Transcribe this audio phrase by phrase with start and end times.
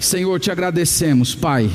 [0.00, 1.70] Senhor, te agradecemos, Pai.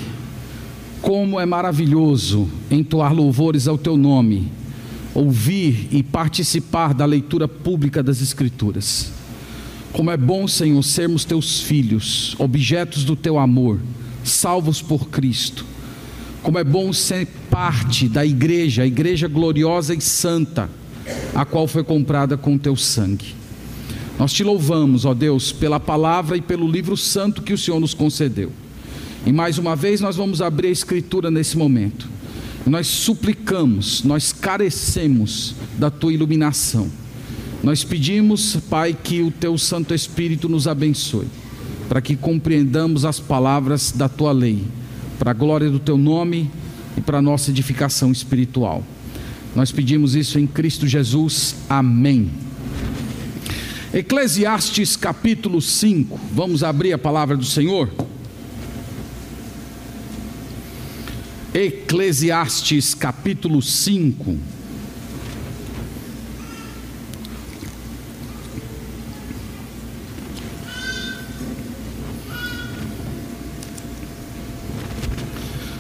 [1.00, 4.52] Como é maravilhoso entoar louvores ao teu nome,
[5.14, 9.12] ouvir e participar da leitura pública das Escrituras.
[9.94, 13.80] Como é bom, Senhor, sermos teus filhos, objetos do teu amor,
[14.24, 15.64] salvos por Cristo.
[16.42, 20.68] Como é bom ser parte da igreja, a igreja gloriosa e santa,
[21.36, 23.45] a qual foi comprada com teu sangue.
[24.18, 27.94] Nós te louvamos, ó Deus, pela palavra e pelo livro santo que o Senhor nos
[27.94, 28.52] concedeu.
[29.26, 32.08] E mais uma vez nós vamos abrir a escritura nesse momento.
[32.66, 36.90] Nós suplicamos, nós carecemos da tua iluminação.
[37.64, 41.28] Nós pedimos, Pai, que o teu Santo Espírito nos abençoe,
[41.90, 44.64] para que compreendamos as palavras da tua lei,
[45.20, 46.50] para a glória do teu nome
[46.98, 48.84] e para a nossa edificação espiritual.
[49.56, 51.56] Nós pedimos isso em Cristo Jesus.
[51.70, 52.30] Amém.
[53.96, 56.20] Eclesiastes capítulo 5.
[56.34, 57.90] Vamos abrir a palavra do Senhor?
[61.54, 64.38] Eclesiastes capítulo 5.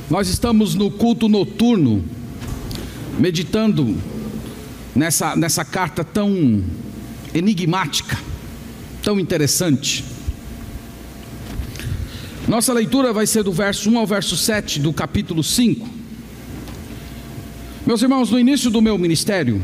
[0.10, 2.02] Nós estamos no culto noturno,
[3.20, 3.98] meditando
[4.96, 6.64] nessa, nessa carta tão
[7.36, 8.18] enigmática,
[9.04, 10.04] tão interessante.
[12.48, 15.88] Nossa leitura vai ser do verso 1 ao verso 7 do capítulo 5.
[17.86, 19.62] Meus irmãos, no início do meu ministério,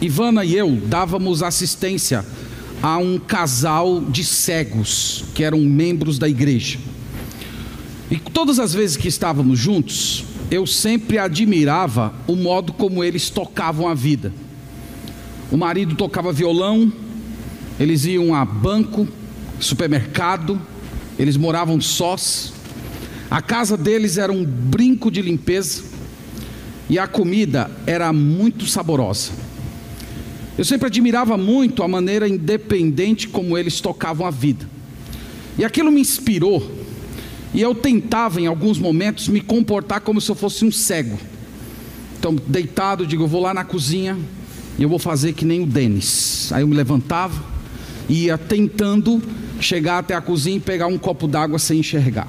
[0.00, 2.24] Ivana e eu dávamos assistência
[2.82, 6.78] a um casal de cegos que eram membros da igreja.
[8.10, 13.86] E todas as vezes que estávamos juntos, eu sempre admirava o modo como eles tocavam
[13.86, 14.32] a vida.
[15.50, 16.92] O marido tocava violão,
[17.82, 19.08] eles iam a banco,
[19.58, 20.60] supermercado,
[21.18, 22.52] eles moravam sós.
[23.28, 25.82] A casa deles era um brinco de limpeza
[26.88, 29.32] e a comida era muito saborosa.
[30.56, 34.64] Eu sempre admirava muito a maneira independente como eles tocavam a vida.
[35.58, 36.70] E aquilo me inspirou.
[37.52, 41.18] E eu tentava em alguns momentos me comportar como se eu fosse um cego.
[42.16, 44.16] Então, deitado, digo, eu vou lá na cozinha,
[44.78, 46.52] e eu vou fazer que nem o Denis.
[46.52, 47.51] Aí eu me levantava,
[48.08, 49.22] ia tentando
[49.60, 52.28] chegar até a cozinha e pegar um copo d'água sem enxergar.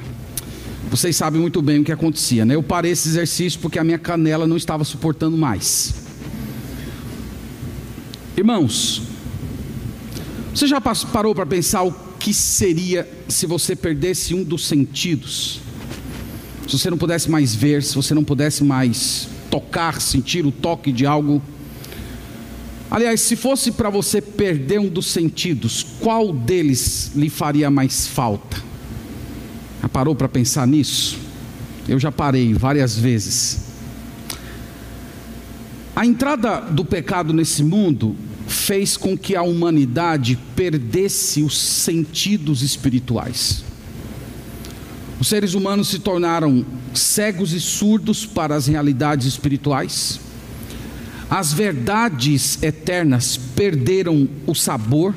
[0.90, 2.56] Vocês sabem muito bem o que acontecia, né?
[2.56, 5.96] Eu parei esse exercício porque a minha canela não estava suportando mais.
[8.38, 9.02] Irmãos,
[10.54, 15.60] você já parou para pensar o que seria se você perdesse um dos sentidos?
[16.68, 20.92] Se você não pudesse mais ver, se você não pudesse mais tocar, sentir o toque
[20.92, 21.42] de algo
[22.94, 28.62] Aliás, se fosse para você perder um dos sentidos, qual deles lhe faria mais falta?
[29.82, 31.18] Já parou para pensar nisso?
[31.90, 33.62] Eu já parei várias vezes.
[35.96, 38.16] A entrada do pecado nesse mundo
[38.46, 43.64] fez com que a humanidade perdesse os sentidos espirituais.
[45.20, 50.20] Os seres humanos se tornaram cegos e surdos para as realidades espirituais
[51.34, 55.16] as verdades eternas perderam o sabor,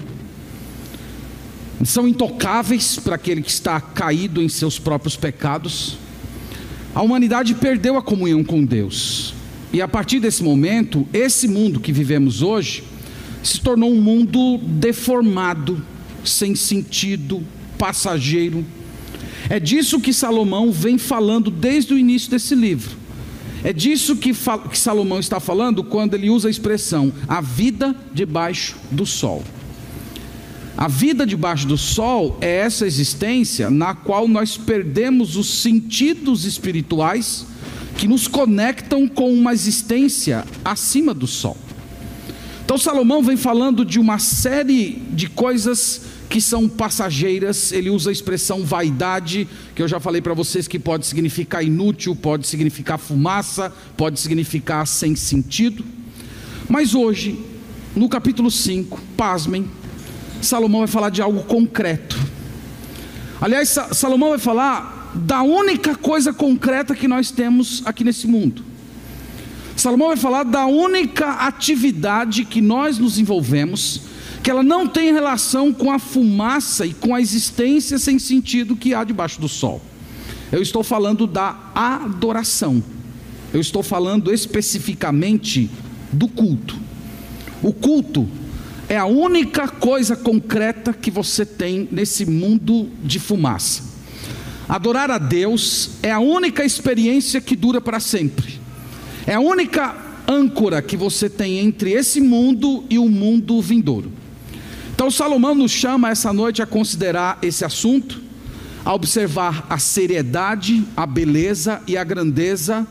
[1.84, 5.98] são intocáveis para aquele que está caído em seus próprios pecados.
[6.94, 9.34] A humanidade perdeu a comunhão com Deus,
[9.74, 12.82] e a partir desse momento, esse mundo que vivemos hoje
[13.42, 15.84] se tornou um mundo deformado,
[16.24, 17.44] sem sentido,
[17.76, 18.64] passageiro.
[19.50, 23.05] É disso que Salomão vem falando desde o início desse livro.
[23.66, 28.76] É disso que, que Salomão está falando quando ele usa a expressão a vida debaixo
[28.92, 29.42] do sol.
[30.76, 37.44] A vida debaixo do sol é essa existência na qual nós perdemos os sentidos espirituais
[37.98, 41.56] que nos conectam com uma existência acima do sol.
[42.66, 48.12] Então Salomão vem falando de uma série de coisas que são passageiras, ele usa a
[48.12, 53.72] expressão vaidade, que eu já falei para vocês que pode significar inútil, pode significar fumaça,
[53.96, 55.84] pode significar sem sentido.
[56.68, 57.38] Mas hoje,
[57.94, 59.70] no capítulo 5, pasmem,
[60.42, 62.18] Salomão vai falar de algo concreto.
[63.40, 68.64] Aliás, Salomão vai falar da única coisa concreta que nós temos aqui nesse mundo.
[69.76, 74.00] Salomão vai falar da única atividade que nós nos envolvemos
[74.42, 78.94] que ela não tem relação com a fumaça e com a existência sem sentido que
[78.94, 79.82] há debaixo do sol.
[80.52, 82.80] Eu estou falando da adoração.
[83.52, 85.68] Eu estou falando especificamente
[86.12, 86.76] do culto.
[87.60, 88.28] O culto
[88.88, 93.82] é a única coisa concreta que você tem nesse mundo de fumaça.
[94.68, 98.60] Adorar a Deus é a única experiência que dura para sempre.
[99.26, 99.96] É a única
[100.28, 104.12] âncora que você tem entre esse mundo e o mundo vindouro.
[104.94, 108.20] Então Salomão nos chama essa noite a considerar esse assunto,
[108.84, 112.86] a observar a seriedade, a beleza e a grandeza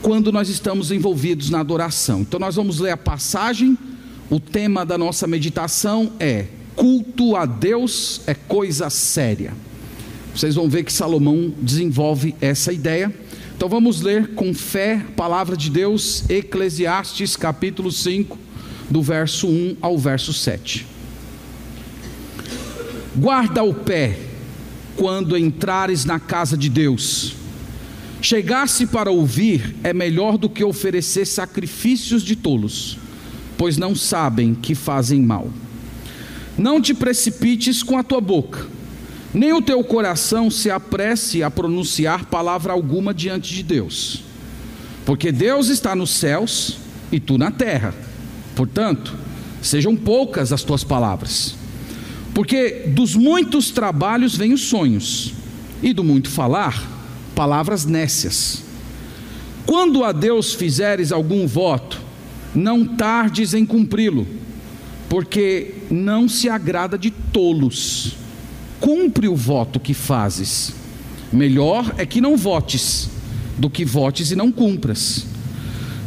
[0.00, 2.20] quando nós estamos envolvidos na adoração.
[2.20, 3.76] Então nós vamos ler a passagem.
[4.30, 6.46] O tema da nossa meditação é
[6.76, 9.52] culto a Deus é coisa séria.
[10.34, 13.12] Vocês vão ver que Salomão desenvolve essa ideia.
[13.58, 18.38] Então vamos ler com fé a palavra de Deus, Eclesiastes capítulo 5,
[18.88, 20.86] do verso 1 ao verso 7.
[23.16, 24.16] Guarda o pé
[24.94, 27.34] quando entrares na casa de Deus.
[28.22, 32.96] Chegar-se para ouvir é melhor do que oferecer sacrifícios de tolos,
[33.56, 35.50] pois não sabem que fazem mal.
[36.56, 38.77] Não te precipites com a tua boca
[39.32, 44.22] nem o teu coração se apresse a pronunciar palavra alguma diante de Deus,
[45.04, 46.78] porque Deus está nos céus
[47.12, 47.94] e tu na terra.
[48.54, 49.14] Portanto,
[49.60, 51.54] sejam poucas as tuas palavras,
[52.34, 55.34] porque dos muitos trabalhos vêm os sonhos,
[55.82, 56.82] e do muito falar,
[57.34, 58.64] palavras nécias.
[59.66, 62.00] Quando a Deus fizeres algum voto,
[62.54, 64.26] não tardes em cumpri-lo,
[65.08, 68.16] porque não se agrada de tolos
[68.80, 70.74] cumpre o voto que fazes.
[71.32, 73.10] Melhor é que não votes,
[73.58, 75.26] do que votes e não cumpras.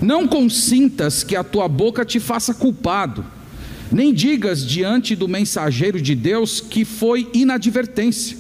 [0.02, 3.24] Não consintas que a tua boca te faça culpado,
[3.92, 8.38] nem digas diante do mensageiro de Deus que foi inadvertência.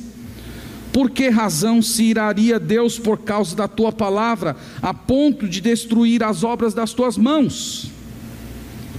[0.92, 6.24] Por que razão se iraria Deus por causa da tua palavra, a ponto de destruir
[6.24, 7.92] as obras das tuas mãos?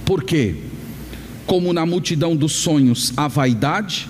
[0.05, 0.55] Porque,
[1.45, 4.09] como na multidão dos sonhos a vaidade,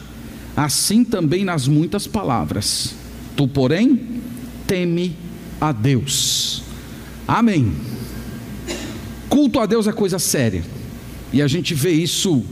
[0.56, 2.96] assim também nas muitas palavras.
[3.36, 4.22] Tu, porém,
[4.68, 5.16] teme
[5.60, 6.64] a Deus.
[7.28, 7.74] Amém.
[9.30, 10.64] Culto a Deus é coisa séria,
[11.32, 12.46] e a gente vê isso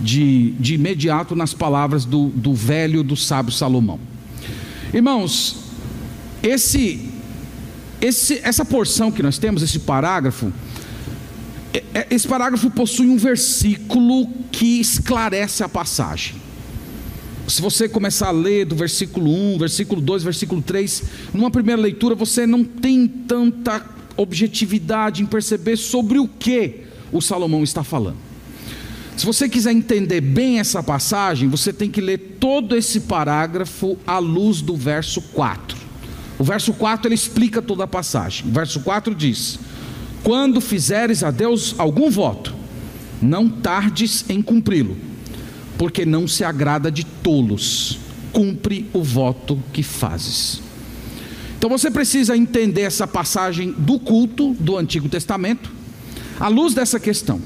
[0.00, 3.98] de, de imediato nas palavras do, do velho, do sábio Salomão.
[4.94, 5.56] Irmãos,
[6.42, 7.10] esse,
[8.00, 10.52] esse, essa porção que nós temos, esse parágrafo,
[11.74, 16.36] é, é, esse parágrafo possui um versículo que esclarece a passagem.
[17.48, 21.02] Se você começar a ler do versículo 1, versículo 2, versículo 3,
[21.32, 23.82] numa primeira leitura você não tem tanta
[24.18, 28.18] objetividade em perceber sobre o que o Salomão está falando.
[29.16, 34.18] Se você quiser entender bem essa passagem, você tem que ler todo esse parágrafo à
[34.18, 35.78] luz do verso 4.
[36.38, 38.46] O verso 4 ele explica toda a passagem.
[38.46, 39.58] O verso 4 diz:
[40.22, 42.54] Quando fizeres a Deus algum voto,
[43.22, 45.07] não tardes em cumpri-lo
[45.78, 47.98] porque não se agrada de tolos.
[48.32, 50.60] Cumpre o voto que fazes.
[51.56, 55.70] Então você precisa entender essa passagem do culto do Antigo Testamento,
[56.38, 57.40] à luz dessa questão.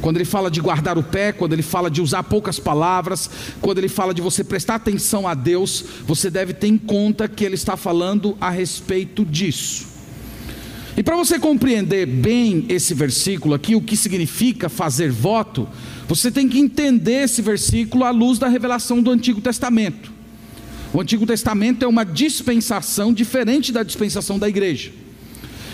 [0.00, 3.30] Quando ele fala de guardar o pé, quando ele fala de usar poucas palavras,
[3.60, 7.44] quando ele fala de você prestar atenção a Deus, você deve ter em conta que
[7.44, 9.95] ele está falando a respeito disso.
[10.96, 15.68] E para você compreender bem esse versículo aqui, o que significa fazer voto,
[16.08, 20.10] você tem que entender esse versículo à luz da revelação do Antigo Testamento.
[20.94, 24.90] O Antigo Testamento é uma dispensação diferente da dispensação da igreja.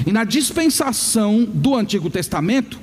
[0.04, 2.80] E na dispensação do Antigo Testamento,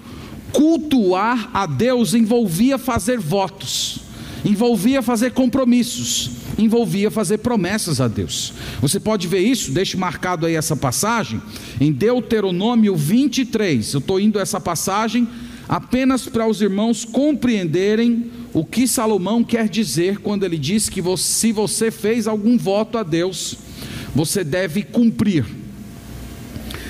[0.54, 4.00] cultuar a Deus envolvia fazer votos,
[4.46, 8.54] envolvia fazer compromissos, envolvia fazer promessas a Deus.
[8.82, 11.42] Você pode ver isso, deixe marcado aí essa passagem,
[11.80, 13.94] em Deuteronômio 23.
[13.94, 15.28] Eu estou indo essa passagem
[15.68, 21.24] apenas para os irmãos compreenderem o que Salomão quer dizer quando ele diz que você,
[21.24, 23.58] se você fez algum voto a Deus,
[24.14, 25.46] você deve cumprir.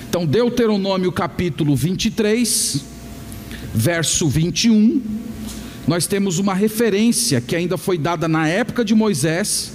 [0.10, 2.84] Então, Deuteronômio capítulo 23,
[3.76, 5.19] verso 21,
[5.90, 9.72] nós temos uma referência que ainda foi dada na época de Moisés,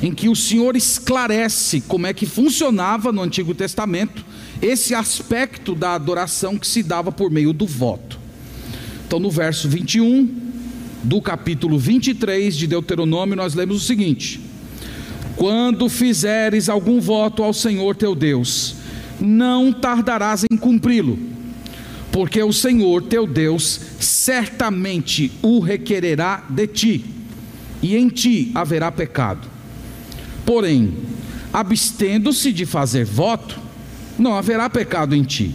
[0.00, 4.24] em que o Senhor esclarece como é que funcionava no Antigo Testamento
[4.62, 8.16] esse aspecto da adoração que se dava por meio do voto.
[9.04, 10.30] Então, no verso 21
[11.02, 14.40] do capítulo 23 de Deuteronômio, nós lemos o seguinte:
[15.34, 18.76] Quando fizeres algum voto ao Senhor teu Deus,
[19.20, 21.18] não tardarás em cumpri-lo,
[22.16, 27.04] porque o Senhor teu Deus certamente o requererá de ti,
[27.82, 29.46] e em ti haverá pecado.
[30.46, 30.94] Porém,
[31.52, 33.60] abstendo-se de fazer voto,
[34.18, 35.54] não haverá pecado em ti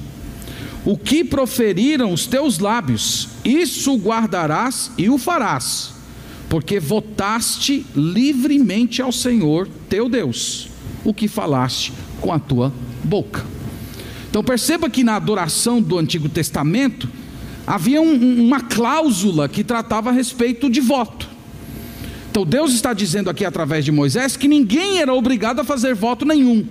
[0.86, 5.96] o que proferiram os teus lábios, isso guardarás e o farás,
[6.48, 10.70] porque votaste livremente ao Senhor teu Deus.
[11.04, 12.72] o que falaste com a tua
[13.04, 13.61] boca.
[14.32, 17.10] Então perceba que na adoração do Antigo Testamento
[17.68, 21.30] havia um, uma cláusula que tratava a respeito de voto.
[22.32, 26.26] Então Deus está dizendo aqui através de Moisés que ninguém era obrigado a fazer voto
[26.26, 26.66] nenhum,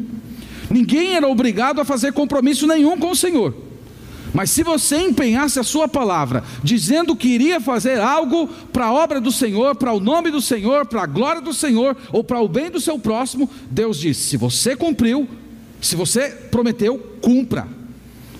[0.71, 3.55] ninguém era obrigado a fazer compromisso nenhum com o Senhor.
[4.33, 9.21] Mas se você empenhasse a sua palavra, dizendo que iria fazer algo para a obra
[9.21, 12.49] do Senhor, para o nome do Senhor, para a glória do Senhor, ou para o
[12.49, 15.29] bem do seu próximo, Deus disse: se você cumpriu,
[15.81, 17.67] se você prometeu, cumpra,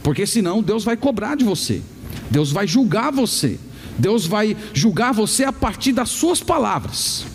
[0.03, 1.83] porque senão Deus vai cobrar de você,
[2.31, 3.59] Deus vai julgar você,
[3.99, 7.27] Deus vai julgar você a partir das suas palavras.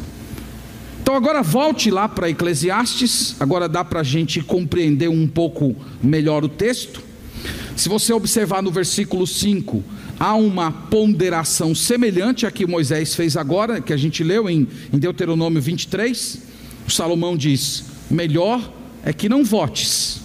[1.01, 6.43] Então agora volte lá para Eclesiastes, agora dá para a gente compreender um pouco melhor
[6.43, 6.99] o texto.
[7.75, 9.83] Se você observar no versículo 5,
[10.19, 14.97] há uma ponderação semelhante a que Moisés fez agora, que a gente leu em, em
[14.97, 16.39] Deuteronômio 23.
[16.87, 18.67] O Salomão diz: Melhor
[19.05, 20.21] é que não votes,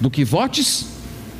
[0.00, 0.86] do que votes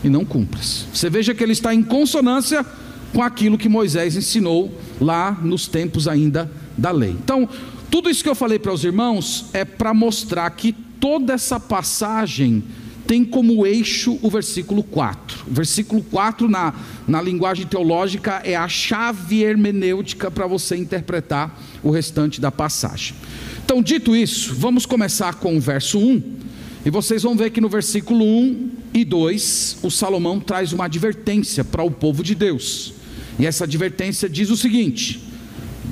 [0.05, 0.87] e não cumpras.
[0.95, 2.65] Você veja que ele está em consonância
[3.13, 7.11] com aquilo que Moisés ensinou lá nos tempos ainda da lei.
[7.11, 7.49] Então,
[7.91, 12.63] tudo isso que eu falei para os irmãos é para mostrar que toda essa passagem
[13.07, 15.45] tem como eixo o versículo 4.
[15.49, 16.75] O versículo 4, na,
[17.07, 23.17] na linguagem teológica, é a chave hermenêutica para você interpretar o restante da passagem.
[23.65, 26.46] Então, dito isso, vamos começar com o verso 1.
[26.87, 31.65] E vocês vão ver que no versículo 1 e 2, o Salomão traz uma advertência
[31.65, 32.95] para o povo de Deus.
[33.41, 35.21] E essa advertência diz o seguinte: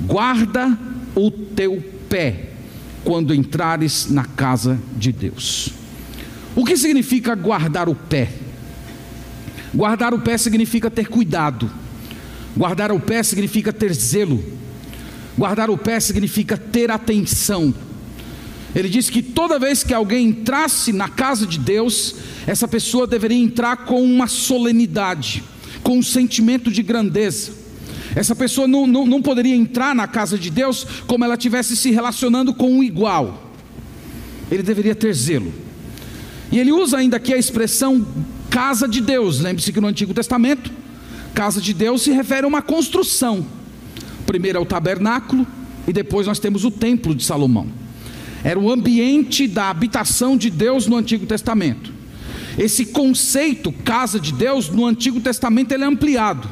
[0.05, 0.79] guarda
[1.13, 2.51] o teu pé
[3.03, 5.69] quando entrares na casa de Deus.
[6.55, 8.29] O que significa guardar o pé?
[9.73, 11.69] Guardar o pé significa ter cuidado.
[12.55, 14.41] Guardar o pé significa ter zelo.
[15.37, 17.73] Guardar o pé significa ter atenção.
[18.75, 22.15] Ele diz que toda vez que alguém entrasse na casa de Deus,
[22.45, 25.41] essa pessoa deveria entrar com uma solenidade,
[25.81, 27.53] com um sentimento de grandeza.
[28.13, 31.89] Essa pessoa não, não, não poderia entrar na casa de Deus como ela estivesse se
[31.91, 33.53] relacionando com um igual.
[34.51, 35.53] Ele deveria ter zelo.
[36.51, 38.05] E ele usa ainda aqui a expressão
[38.49, 39.39] casa de Deus.
[39.39, 40.69] Lembre-se que no Antigo Testamento,
[41.33, 43.45] casa de Deus se refere a uma construção.
[44.25, 45.47] Primeiro é o tabernáculo
[45.87, 47.84] e depois nós temos o templo de Salomão.
[48.45, 51.91] Era o ambiente da habitação de Deus no Antigo Testamento.
[52.59, 56.47] Esse conceito, casa de Deus, no Antigo Testamento ele é ampliado.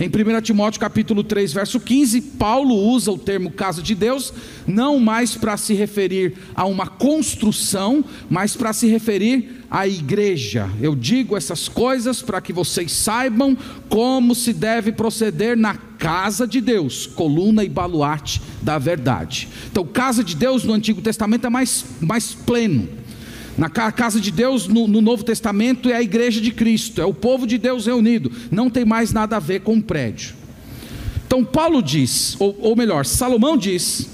[0.00, 4.32] Em 1 Timóteo capítulo 3, verso 15, Paulo usa o termo casa de Deus
[4.66, 10.70] não mais para se referir a uma construção, mas para se referir à igreja.
[10.80, 13.54] Eu digo essas coisas para que vocês saibam
[13.90, 19.48] como se deve proceder na casa de Deus, coluna e baluarte da verdade.
[19.70, 22.88] Então, casa de Deus no Antigo Testamento é mais, mais pleno.
[23.56, 27.14] Na casa de Deus, no, no, Novo Testamento, é a igreja de Cristo, é o
[27.14, 30.34] povo de Deus reunido, não tem mais nada a ver com o prédio.
[31.26, 34.08] Então, Paulo diz, ou, ou melhor, Salomão diz,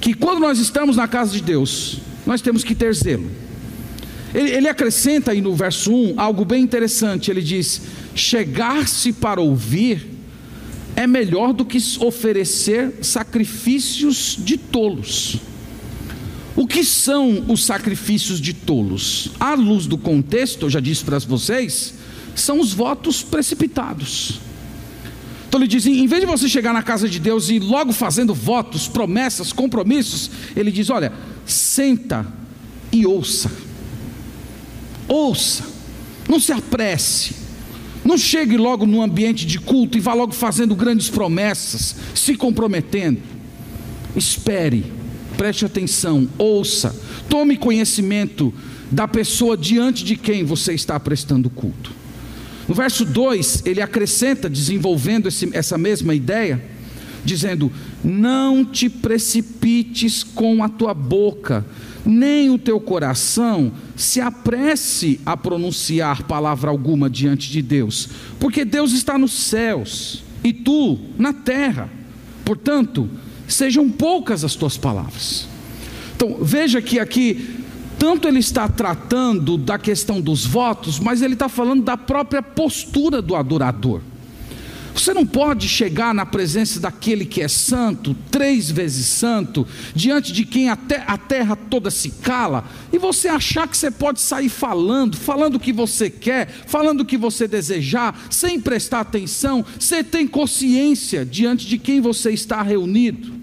[0.00, 3.28] que quando nós estamos na casa de Deus, nós temos que ter zelo.
[4.32, 7.82] Ele, ele acrescenta aí no verso 1 algo bem interessante: ele diz,
[8.14, 10.19] chegar-se para ouvir
[11.00, 15.36] é melhor do que oferecer sacrifícios de tolos.
[16.54, 19.30] O que são os sacrifícios de tolos?
[19.40, 21.94] À luz do contexto, eu já disse para vocês,
[22.34, 24.40] são os votos precipitados.
[25.48, 28.34] Então ele diz: em vez de você chegar na casa de Deus e logo fazendo
[28.34, 31.14] votos, promessas, compromissos, ele diz: olha,
[31.46, 32.26] senta
[32.92, 33.50] e ouça.
[35.08, 35.64] Ouça,
[36.28, 37.34] não se apresse,
[38.04, 43.20] não chegue logo no ambiente de culto e vá logo fazendo grandes promessas, se comprometendo.
[44.16, 45.00] Espere
[45.40, 46.94] preste atenção, ouça,
[47.26, 48.52] tome conhecimento
[48.90, 51.90] da pessoa diante de quem você está prestando culto.
[52.68, 56.62] No verso 2, ele acrescenta, desenvolvendo esse, essa mesma ideia,
[57.24, 57.72] dizendo:
[58.04, 61.64] Não te precipites com a tua boca,
[62.04, 68.92] nem o teu coração se apresse a pronunciar palavra alguma diante de Deus, porque Deus
[68.92, 71.90] está nos céus e tu na terra.
[72.44, 73.08] Portanto,
[73.46, 75.46] sejam poucas as tuas palavras.
[76.16, 77.64] Então, veja que aqui,
[77.98, 83.22] tanto ele está tratando da questão dos votos, mas ele está falando da própria postura
[83.22, 84.00] do adorador.
[84.94, 90.44] Você não pode chegar na presença daquele que é santo, três vezes santo, diante de
[90.44, 95.16] quem até a terra toda se cala, e você achar que você pode sair falando,
[95.16, 100.26] falando o que você quer, falando o que você desejar, sem prestar atenção, você tem
[100.26, 103.40] consciência diante de quem você está reunido.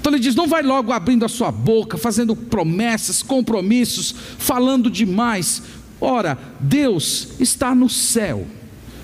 [0.00, 5.62] Então ele diz: não vai logo abrindo a sua boca, fazendo promessas, compromissos, falando demais.
[6.00, 8.46] Ora, Deus está no céu.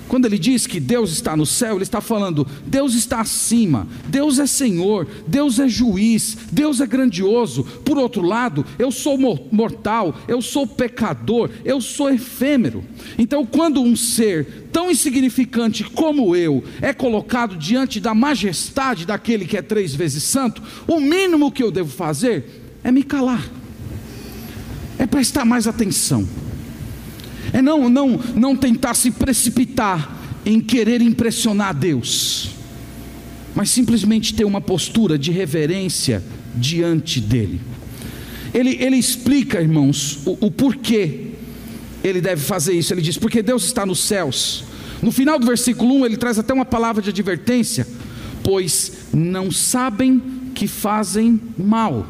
[0.07, 4.39] Quando ele diz que Deus está no céu, ele está falando: Deus está acima, Deus
[4.39, 7.63] é Senhor, Deus é juiz, Deus é grandioso.
[7.63, 9.17] Por outro lado, eu sou
[9.51, 12.83] mortal, eu sou pecador, eu sou efêmero.
[13.17, 19.57] Então, quando um ser tão insignificante como eu é colocado diante da majestade daquele que
[19.57, 23.45] é três vezes santo, o mínimo que eu devo fazer é me calar,
[24.97, 26.46] é prestar mais atenção
[27.57, 32.51] é não, não, não tentar se precipitar em querer impressionar Deus,
[33.55, 36.23] mas simplesmente ter uma postura de reverência
[36.55, 37.59] diante dele.
[38.53, 41.31] Ele, ele explica, irmãos, o, o porquê
[42.03, 42.93] ele deve fazer isso.
[42.93, 44.63] Ele diz: porque Deus está nos céus.
[45.01, 47.87] No final do versículo 1, ele traz até uma palavra de advertência:
[48.43, 50.21] pois não sabem
[50.53, 52.05] que fazem mal.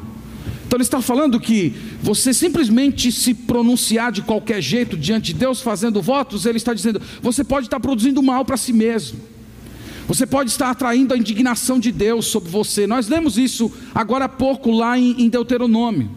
[0.67, 5.61] Então ele está falando que você simplesmente se pronunciar de qualquer jeito diante de Deus,
[5.61, 9.17] fazendo votos, ele está dizendo, você pode estar produzindo mal para si mesmo.
[10.09, 12.85] Você pode estar atraindo a indignação de Deus sobre você.
[12.85, 16.11] Nós lemos isso agora há pouco lá em, Deuteronômio.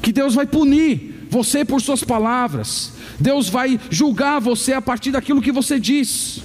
[0.00, 2.92] Que Deus vai punir você por suas palavras.
[3.20, 6.42] Deus vai julgar você a partir daquilo que você diz.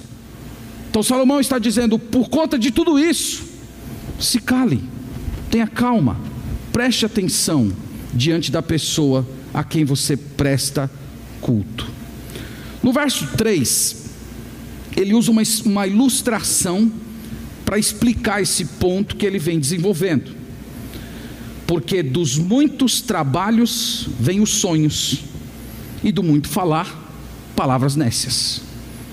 [0.90, 3.44] Então Salomão está dizendo: por conta de tudo isso,
[4.18, 4.82] se cale,
[5.50, 6.28] tenha calma
[6.78, 7.72] preste atenção
[8.14, 10.88] diante da pessoa a quem você presta
[11.40, 11.84] culto.
[12.80, 14.04] No verso 3,
[14.96, 16.88] ele usa uma, uma ilustração
[17.64, 20.30] para explicar esse ponto que ele vem desenvolvendo.
[21.66, 25.24] Porque dos muitos trabalhos vêm os sonhos,
[26.04, 27.12] e do muito falar,
[27.56, 28.60] palavras nécias.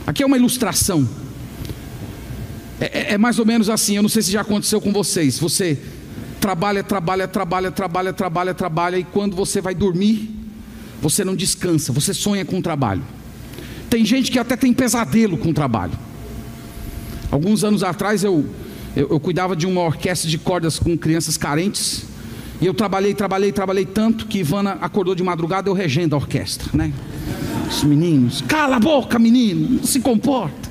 [0.06, 1.10] Aqui é uma ilustração.
[2.80, 5.40] É, é, é mais ou menos assim, eu não sei se já aconteceu com vocês.
[5.40, 5.80] Você
[6.46, 10.30] trabalha, trabalha, trabalha, trabalha, trabalha, trabalha, e quando você vai dormir,
[11.02, 13.02] você não descansa, você sonha com o trabalho.
[13.90, 15.94] Tem gente que até tem pesadelo com o trabalho.
[17.32, 18.46] Alguns anos atrás eu,
[18.96, 22.04] eu, eu cuidava de uma orquestra de cordas com crianças carentes.
[22.62, 26.70] E eu trabalhei, trabalhei, trabalhei tanto que Ivana acordou de madrugada eu regendo a orquestra,
[26.78, 26.94] né?
[27.68, 30.70] Os meninos, cala a boca, menino, se comporta.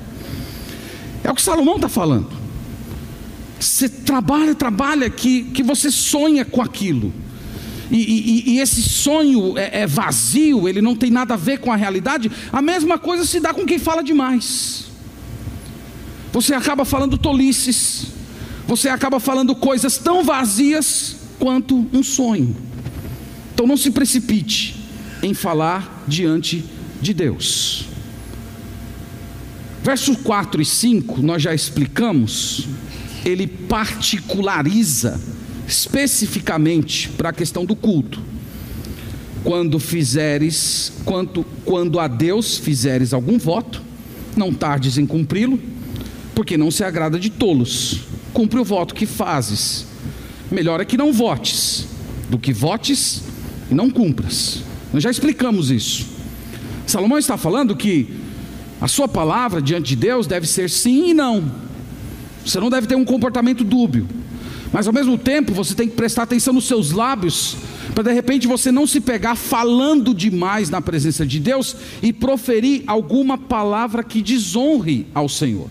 [1.21, 2.44] É o que Salomão está falando.
[3.65, 7.11] Você trabalha, trabalha, que, que você sonha com aquilo.
[7.89, 11.71] E, e, e esse sonho é, é vazio, ele não tem nada a ver com
[11.71, 12.31] a realidade.
[12.53, 14.85] A mesma coisa se dá com quem fala demais.
[16.31, 18.07] Você acaba falando tolices,
[18.67, 22.55] você acaba falando coisas tão vazias quanto um sonho.
[23.53, 24.75] Então não se precipite
[25.23, 26.63] em falar diante
[27.01, 27.85] de Deus.
[29.83, 32.67] Versos 4 e 5 nós já explicamos
[33.25, 35.19] ele particulariza
[35.67, 38.21] especificamente para a questão do culto.
[39.43, 43.81] Quando fizeres, quando, quando a Deus fizeres algum voto,
[44.37, 45.59] não tardes em cumpri-lo,
[46.35, 48.01] porque não se agrada de tolos.
[48.31, 49.85] Cumpre o voto que fazes.
[50.51, 51.87] Melhor é que não votes,
[52.29, 53.23] do que votes
[53.71, 54.61] e não cumpras.
[54.93, 56.05] Nós já explicamos isso.
[56.85, 58.13] Salomão está falando que
[58.79, 61.64] a sua palavra diante de Deus deve ser sim e não.
[62.45, 64.07] Você não deve ter um comportamento dúbio.
[64.71, 67.55] Mas ao mesmo tempo, você tem que prestar atenção nos seus lábios,
[67.93, 72.83] para de repente você não se pegar falando demais na presença de Deus e proferir
[72.85, 75.69] alguma palavra que desonre ao Senhor.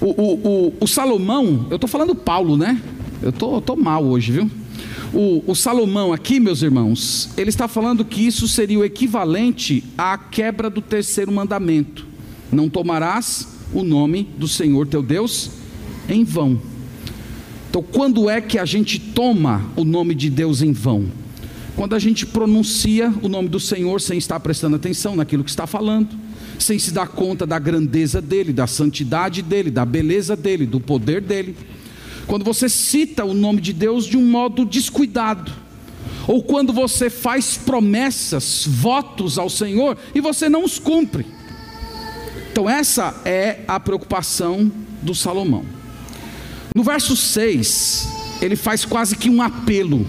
[0.00, 2.80] O, o, o, o Salomão, eu estou falando Paulo, né?
[3.22, 4.50] Eu tô, tô mal hoje, viu?
[5.12, 10.18] O, o, Salomão aqui, meus irmãos, ele está falando que isso seria o equivalente à
[10.18, 12.06] quebra do terceiro mandamento:
[12.52, 15.50] não tomarás o nome do Senhor teu Deus
[16.08, 16.60] em vão.
[17.68, 21.06] Então, quando é que a gente toma o nome de Deus em vão?
[21.76, 25.66] Quando a gente pronuncia o nome do Senhor sem estar prestando atenção naquilo que está
[25.66, 26.08] falando,
[26.58, 31.20] sem se dar conta da grandeza dele, da santidade dele, da beleza dele, do poder
[31.20, 31.54] dele.
[32.26, 35.52] Quando você cita o nome de Deus de um modo descuidado,
[36.26, 41.37] ou quando você faz promessas, votos ao Senhor e você não os cumpre.
[42.58, 44.68] Então, essa é a preocupação
[45.00, 45.64] do Salomão.
[46.74, 48.08] No verso 6,
[48.42, 50.04] ele faz quase que um apelo.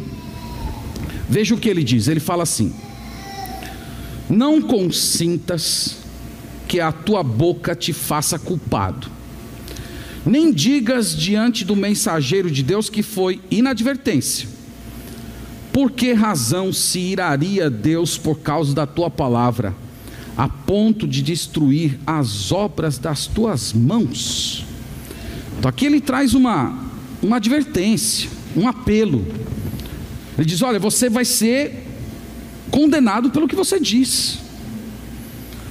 [1.30, 2.74] Veja o que ele diz: ele fala assim:
[4.28, 5.98] Não consintas
[6.68, 9.08] que a tua boca te faça culpado,
[10.26, 14.50] nem digas diante do mensageiro de Deus que foi inadvertência.
[15.72, 19.76] Por que razão se iraria Deus por causa da tua palavra?
[20.39, 24.65] A ponto de destruir as obras das tuas mãos.
[25.58, 26.82] Então aqui ele traz uma,
[27.21, 29.28] uma advertência, um apelo.
[30.38, 31.86] Ele diz: Olha, você vai ser
[32.71, 34.39] condenado pelo que você diz.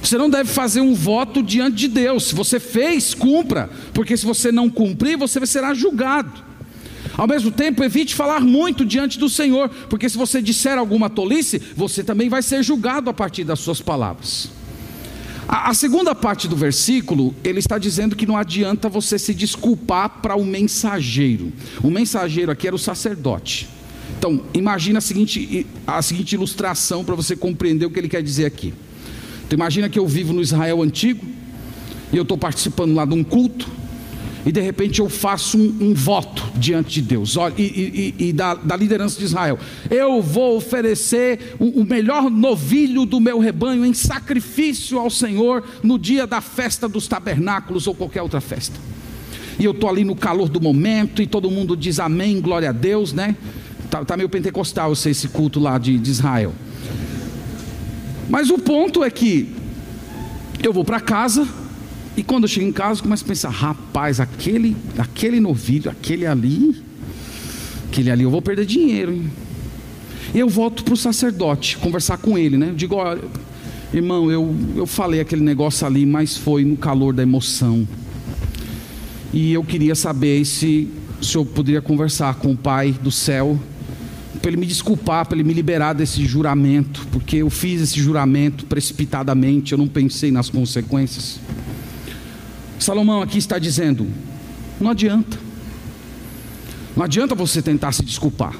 [0.03, 2.25] Você não deve fazer um voto diante de Deus.
[2.25, 6.43] Se você fez, cumpra, porque se você não cumprir, você será julgado.
[7.17, 11.59] Ao mesmo tempo, evite falar muito diante do Senhor, porque se você disser alguma tolice,
[11.75, 14.58] você também vai ser julgado a partir das suas palavras.
[15.49, 20.21] A, a segunda parte do versículo, ele está dizendo que não adianta você se desculpar
[20.21, 21.51] para o mensageiro.
[21.81, 23.67] O mensageiro aqui era o sacerdote.
[24.19, 28.45] Então, imagina a seguinte, a seguinte ilustração para você compreender o que ele quer dizer
[28.45, 28.75] aqui.
[29.47, 31.25] Então, imagina que eu vivo no Israel antigo
[32.13, 33.67] e eu estou participando lá de um culto
[34.45, 38.53] e de repente eu faço um, um voto diante de Deus e, e, e da,
[38.53, 43.93] da, liderança de Israel: eu vou oferecer o, o melhor novilho do meu rebanho em
[43.93, 48.79] sacrifício ao Senhor no dia da festa dos tabernáculos ou qualquer outra festa.
[49.59, 52.73] E eu estou ali no calor do momento e todo mundo diz amém, glória a
[52.73, 53.35] Deus, né?
[53.89, 56.53] Tá, tá meio pentecostal esse culto lá de, de Israel.
[58.29, 59.53] Mas o ponto é que
[60.63, 61.47] eu vou para casa,
[62.17, 66.25] e quando eu chego em casa, eu começo a pensar: rapaz, aquele, aquele novilho, aquele
[66.25, 66.75] ali,
[67.87, 69.13] aquele ali, eu vou perder dinheiro.
[69.13, 69.31] Hein?
[70.33, 72.69] E eu volto para o sacerdote, conversar com ele, né?
[72.69, 72.97] Eu digo:
[73.93, 77.87] irmão, eu, eu falei aquele negócio ali, mas foi no calor da emoção.
[79.33, 80.89] E eu queria saber se
[81.21, 83.59] o senhor poderia conversar com o Pai do céu,
[84.41, 88.65] para ele me desculpar, para ele me liberar desse juramento, porque eu fiz esse juramento
[88.65, 91.39] precipitadamente, eu não pensei nas consequências.
[92.79, 94.07] Salomão aqui está dizendo:
[94.79, 95.37] não adianta,
[96.95, 98.55] não adianta você tentar se desculpar,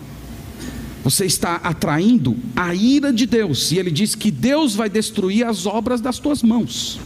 [1.04, 5.66] você está atraindo a ira de Deus, e ele diz que Deus vai destruir as
[5.66, 7.00] obras das tuas mãos.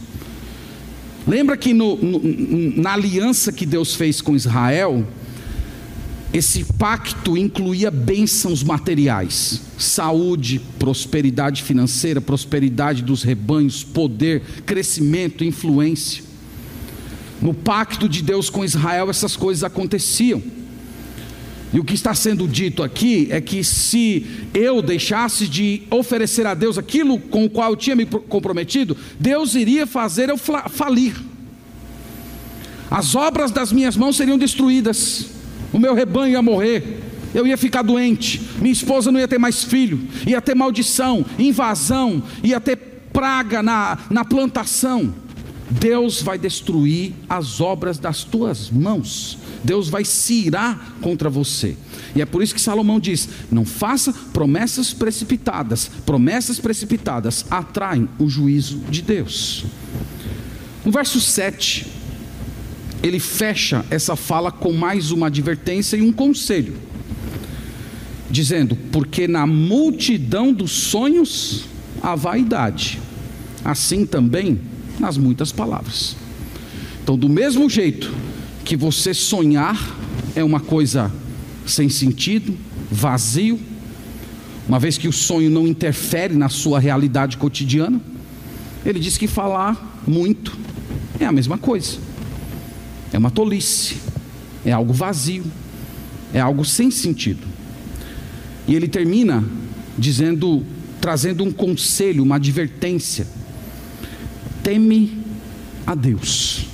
[1.26, 5.06] Lembra que no, no, na aliança que Deus fez com Israel,
[6.34, 16.33] esse pacto incluía bênçãos materiais, saúde, prosperidade financeira, prosperidade dos rebanhos, poder, crescimento, influência.
[17.40, 20.42] No pacto de Deus com Israel, essas coisas aconteciam.
[21.74, 26.54] E o que está sendo dito aqui é que se eu deixasse de oferecer a
[26.54, 31.16] Deus aquilo com o qual eu tinha me comprometido, Deus iria fazer eu falir.
[32.88, 35.26] As obras das minhas mãos seriam destruídas,
[35.72, 37.00] o meu rebanho ia morrer,
[37.34, 42.22] eu ia ficar doente, minha esposa não ia ter mais filho, ia ter maldição, invasão,
[42.44, 42.76] ia ter
[43.12, 45.12] praga na, na plantação.
[45.70, 49.38] Deus vai destruir as obras das tuas mãos.
[49.62, 51.76] Deus vai se irar contra você.
[52.14, 55.90] E é por isso que Salomão diz: não faça promessas precipitadas.
[56.04, 59.64] Promessas precipitadas atraem o juízo de Deus.
[60.84, 61.86] No verso 7,
[63.02, 66.76] ele fecha essa fala com mais uma advertência e um conselho,
[68.30, 71.64] dizendo: porque na multidão dos sonhos
[72.02, 73.00] há vaidade,
[73.64, 74.60] assim também
[74.98, 76.16] nas muitas palavras.
[77.02, 78.12] Então, do mesmo jeito
[78.64, 79.76] que você sonhar
[80.34, 81.12] é uma coisa
[81.66, 82.56] sem sentido,
[82.90, 83.58] vazio,
[84.66, 88.00] uma vez que o sonho não interfere na sua realidade cotidiana,
[88.84, 90.56] ele diz que falar muito
[91.20, 91.98] é a mesma coisa,
[93.12, 93.96] é uma tolice,
[94.64, 95.44] é algo vazio,
[96.32, 97.46] é algo sem sentido.
[98.66, 99.44] E ele termina
[99.98, 100.64] dizendo,
[101.00, 103.26] trazendo um conselho, uma advertência
[104.64, 105.22] teme
[105.86, 106.66] a Deus.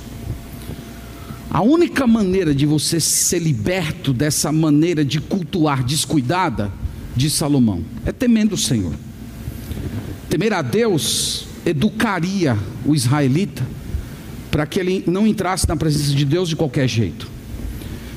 [1.49, 6.71] A única maneira de você ser liberto dessa maneira de cultuar descuidada,
[7.13, 8.93] de Salomão, é temendo o Senhor.
[10.29, 13.67] Temer a Deus educaria o israelita
[14.49, 17.27] para que ele não entrasse na presença de Deus de qualquer jeito.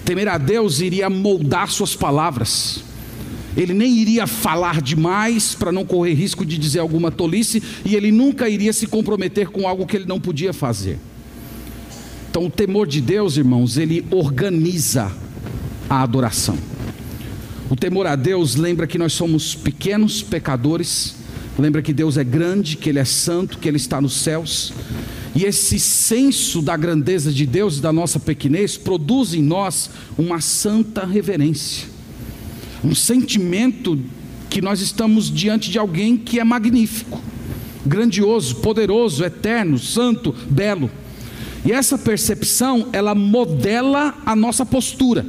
[0.04, 2.84] Temer a Deus iria moldar suas palavras
[3.56, 8.10] ele nem iria falar demais para não correr risco de dizer alguma tolice, e ele
[8.10, 10.98] nunca iria se comprometer com algo que ele não podia fazer.
[12.30, 15.12] Então, o temor de Deus, irmãos, ele organiza
[15.88, 16.58] a adoração.
[17.70, 21.14] O temor a Deus lembra que nós somos pequenos pecadores,
[21.56, 24.72] lembra que Deus é grande, que Ele é santo, que Ele está nos céus.
[25.34, 30.40] E esse senso da grandeza de Deus e da nossa pequenez produz em nós uma
[30.40, 31.93] santa reverência
[32.84, 33.98] um sentimento
[34.50, 37.20] que nós estamos diante de alguém que é magnífico,
[37.84, 40.90] grandioso, poderoso, eterno, santo, belo.
[41.64, 45.26] E essa percepção, ela modela a nossa postura.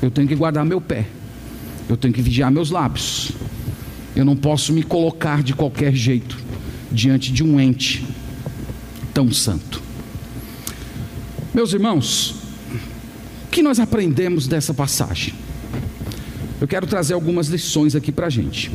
[0.00, 1.06] Eu tenho que guardar meu pé.
[1.88, 3.32] Eu tenho que vigiar meus lábios.
[4.14, 6.38] Eu não posso me colocar de qualquer jeito
[6.90, 8.04] diante de um ente
[9.12, 9.82] tão santo.
[11.54, 12.34] Meus irmãos,
[13.50, 15.45] que nós aprendemos dessa passagem?
[16.60, 18.70] Eu quero trazer algumas lições aqui para a gente.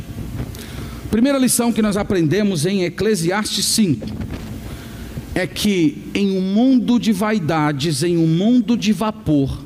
[1.10, 4.08] Primeira lição que nós aprendemos em Eclesiastes 5
[5.34, 9.60] é que em um mundo de vaidades, em um mundo de vapor,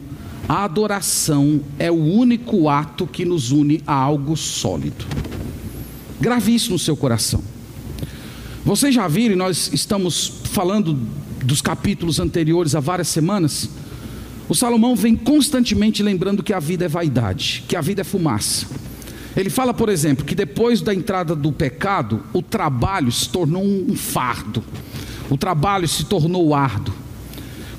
[0.47, 5.05] a adoração é o único ato que nos une a algo sólido.
[6.19, 7.43] Grave isso no seu coração.
[8.63, 10.97] Vocês já viram, nós estamos falando
[11.43, 13.69] dos capítulos anteriores há várias semanas.
[14.47, 18.67] O Salomão vem constantemente lembrando que a vida é vaidade, que a vida é fumaça.
[19.35, 23.95] Ele fala, por exemplo, que depois da entrada do pecado, o trabalho se tornou um
[23.95, 24.63] fardo,
[25.29, 26.93] o trabalho se tornou árduo.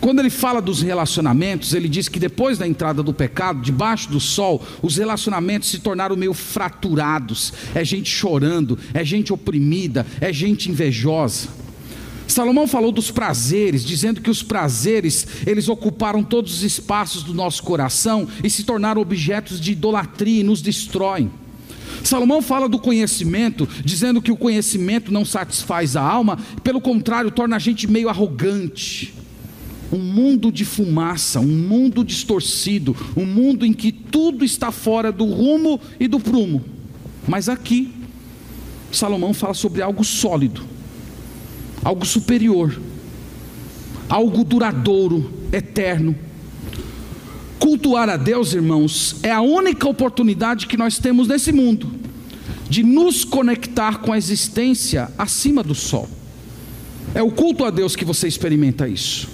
[0.01, 4.21] Quando ele fala dos relacionamentos, ele diz que depois da entrada do pecado, debaixo do
[4.21, 7.53] sol, os relacionamentos se tornaram meio fraturados.
[7.75, 11.49] É gente chorando, é gente oprimida, é gente invejosa.
[12.27, 17.63] Salomão falou dos prazeres, dizendo que os prazeres, eles ocuparam todos os espaços do nosso
[17.63, 21.31] coração e se tornaram objetos de idolatria e nos destroem.
[22.03, 27.57] Salomão fala do conhecimento, dizendo que o conhecimento não satisfaz a alma, pelo contrário, torna
[27.57, 29.15] a gente meio arrogante.
[29.93, 35.25] Um mundo de fumaça, um mundo distorcido, um mundo em que tudo está fora do
[35.25, 36.65] rumo e do prumo.
[37.27, 37.93] Mas aqui,
[38.91, 40.63] Salomão fala sobre algo sólido,
[41.83, 42.81] algo superior,
[44.09, 46.17] algo duradouro, eterno.
[47.59, 51.91] Cultuar a Deus, irmãos, é a única oportunidade que nós temos nesse mundo
[52.69, 56.09] de nos conectar com a existência acima do sol.
[57.15, 59.29] É o culto a Deus que você experimenta isso.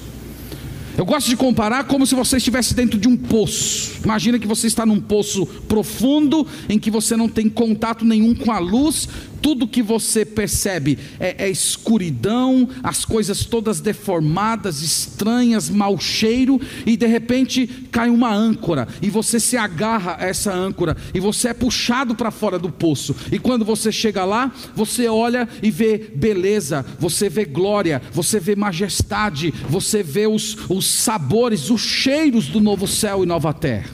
[0.97, 3.93] Eu gosto de comparar como se você estivesse dentro de um poço.
[4.05, 8.53] Imagina que você está num poço profundo em que você não tem contato nenhum com
[8.53, 9.09] a luz,
[9.43, 16.97] tudo que você percebe é, é, escuridão, as coisas todas deformadas, estranhas, mau cheiro, e
[16.97, 21.55] de repente cai uma âncora, e você se agarra a essa âncora, e você é
[21.55, 26.87] puxado para fora do poço, e quando você chega lá, você olha e vê beleza,
[26.99, 32.87] você vê glória, você vê majestade, você vê os, os sabores, os cheiros do novo
[32.87, 33.91] céu e nova terra.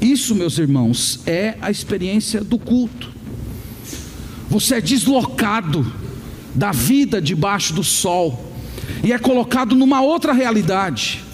[0.00, 3.11] Isso, meus irmãos, é a experiência do culto.
[4.52, 5.90] Você é deslocado
[6.54, 8.52] da vida debaixo do sol
[9.02, 11.24] e é colocado numa outra realidade,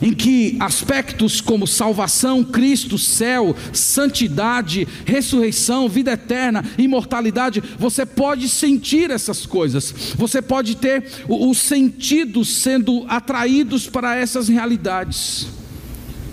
[0.00, 9.10] em que aspectos como salvação, Cristo, céu, santidade, ressurreição, vida eterna, imortalidade, você pode sentir
[9.10, 15.48] essas coisas, você pode ter os sentidos sendo atraídos para essas realidades.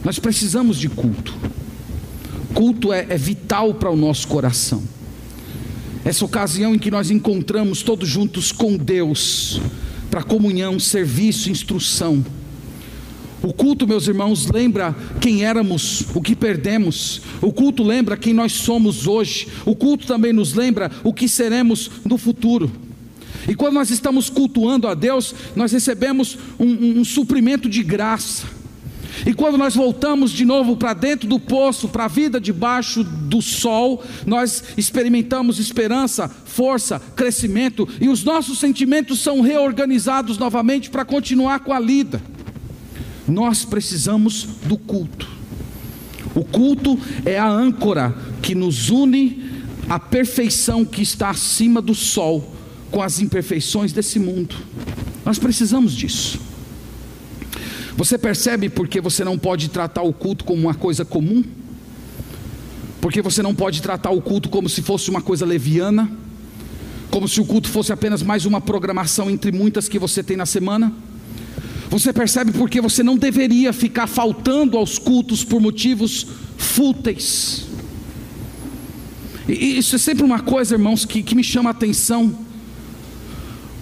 [0.01, 1.35] Nós precisamos de culto,
[2.53, 4.81] culto é, é vital para o nosso coração
[6.03, 9.61] essa ocasião em que nós encontramos todos juntos com Deus,
[10.09, 12.25] para comunhão, serviço, instrução.
[13.41, 17.21] O culto, meus irmãos, lembra quem éramos, o que perdemos.
[17.41, 19.47] O culto lembra quem nós somos hoje.
[19.65, 22.69] O culto também nos lembra o que seremos no futuro.
[23.47, 28.58] E quando nós estamos cultuando a Deus, nós recebemos um, um, um suprimento de graça.
[29.25, 33.41] E quando nós voltamos de novo para dentro do poço, para a vida debaixo do
[33.41, 41.59] sol, nós experimentamos esperança, força, crescimento e os nossos sentimentos são reorganizados novamente para continuar
[41.59, 42.21] com a lida.
[43.27, 45.27] Nós precisamos do culto.
[46.35, 49.49] O culto é a âncora que nos une
[49.89, 52.55] à perfeição que está acima do sol
[52.91, 54.55] com as imperfeições desse mundo.
[55.25, 56.48] Nós precisamos disso.
[57.99, 61.43] Você percebe porque você não pode tratar o culto como uma coisa comum?
[63.01, 66.09] Porque você não pode tratar o culto como se fosse uma coisa leviana?
[67.11, 70.45] Como se o culto fosse apenas mais uma programação entre muitas que você tem na
[70.45, 70.93] semana?
[71.89, 77.65] Você percebe porque você não deveria ficar faltando aos cultos por motivos fúteis?
[79.45, 82.33] E isso é sempre uma coisa, irmãos, que, que me chama a atenção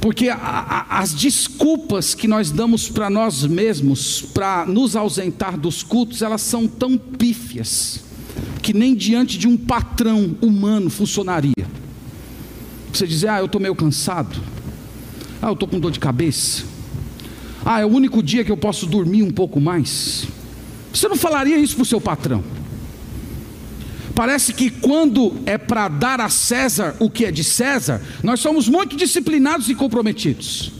[0.08, 5.84] porque a, a, as desculpas que nós damos para nós mesmos para nos ausentar dos
[5.84, 8.00] cultos, elas são tão pífias
[8.64, 11.52] que nem diante de um patrão humano funcionaria.
[12.94, 14.40] Você dizer, ah, eu estou meio cansado,
[15.42, 16.64] ah, eu estou com dor de cabeça,
[17.66, 20.26] ah, é o único dia que eu posso dormir um pouco mais.
[20.94, 22.42] Você não falaria isso para o seu patrão?
[24.18, 28.68] Parece que quando é para dar a César o que é de César, nós somos
[28.68, 30.72] muito disciplinados e comprometidos.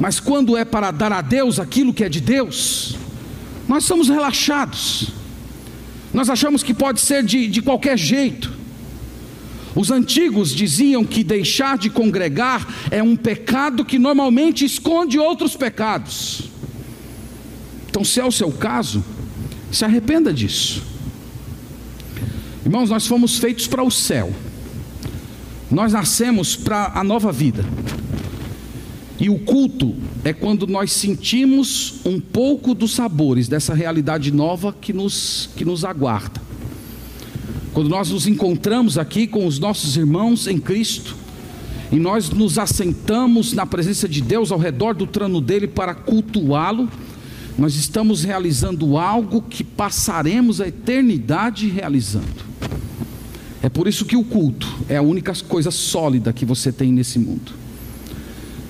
[0.00, 2.96] Mas quando é para dar a Deus aquilo que é de Deus,
[3.68, 5.08] nós somos relaxados.
[6.10, 8.50] Nós achamos que pode ser de, de qualquer jeito.
[9.76, 16.44] Os antigos diziam que deixar de congregar é um pecado que normalmente esconde outros pecados.
[17.90, 19.04] Então, se é o seu caso,
[19.70, 20.89] Se arrependa disso.
[22.64, 24.32] Irmãos, nós fomos feitos para o céu.
[25.70, 27.64] Nós nascemos para a nova vida.
[29.18, 29.94] E o culto
[30.24, 35.84] é quando nós sentimos um pouco dos sabores dessa realidade nova que nos, que nos
[35.84, 36.40] aguarda.
[37.72, 41.16] Quando nós nos encontramos aqui com os nossos irmãos em Cristo,
[41.92, 46.88] e nós nos assentamos na presença de Deus ao redor do trono dele para cultuá-lo,
[47.58, 52.50] nós estamos realizando algo que passaremos a eternidade realizando.
[53.62, 57.18] É por isso que o culto é a única coisa sólida que você tem nesse
[57.18, 57.52] mundo.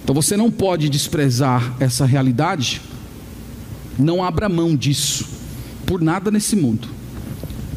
[0.02, 2.80] Então você não pode desprezar essa realidade,
[3.98, 5.24] não abra mão disso,
[5.86, 6.88] por nada nesse mundo,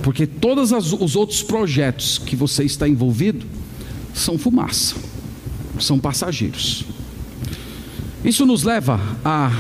[0.02, 3.46] porque todos os outros projetos que você está envolvido
[4.14, 4.96] são fumaça,
[5.80, 6.86] são passageiros.
[8.26, 9.52] Isso nos leva à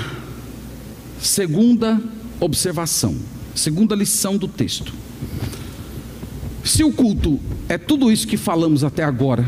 [1.24, 2.02] segunda
[2.40, 3.18] observação,
[3.56, 4.94] segunda lição do texto.
[6.64, 9.48] Se o culto é tudo isso que falamos até agora,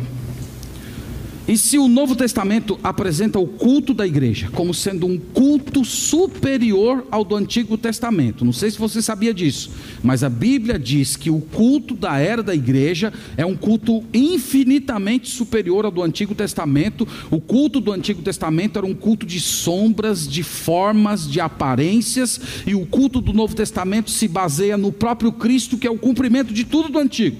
[1.47, 7.05] e se o Novo Testamento apresenta o culto da igreja como sendo um culto superior
[7.11, 9.69] ao do Antigo Testamento, não sei se você sabia disso,
[10.01, 15.29] mas a Bíblia diz que o culto da era da igreja é um culto infinitamente
[15.29, 17.07] superior ao do Antigo Testamento.
[17.29, 22.73] O culto do Antigo Testamento era um culto de sombras, de formas, de aparências, e
[22.75, 26.63] o culto do Novo Testamento se baseia no próprio Cristo, que é o cumprimento de
[26.63, 27.37] tudo do Antigo.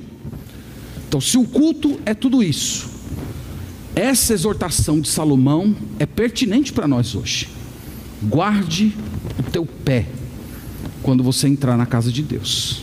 [1.08, 2.95] Então, se o culto é tudo isso,
[3.96, 7.48] essa exortação de Salomão é pertinente para nós hoje.
[8.22, 8.94] Guarde
[9.40, 10.06] o teu pé
[11.02, 12.82] quando você entrar na casa de Deus.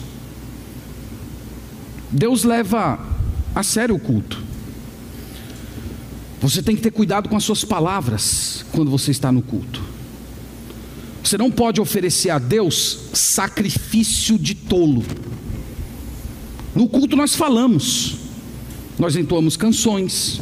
[2.10, 2.98] Deus leva
[3.54, 4.42] a sério o culto.
[6.40, 9.82] Você tem que ter cuidado com as suas palavras quando você está no culto.
[11.22, 15.04] Você não pode oferecer a Deus sacrifício de tolo.
[16.74, 18.16] No culto nós falamos,
[18.98, 20.40] nós entoamos canções,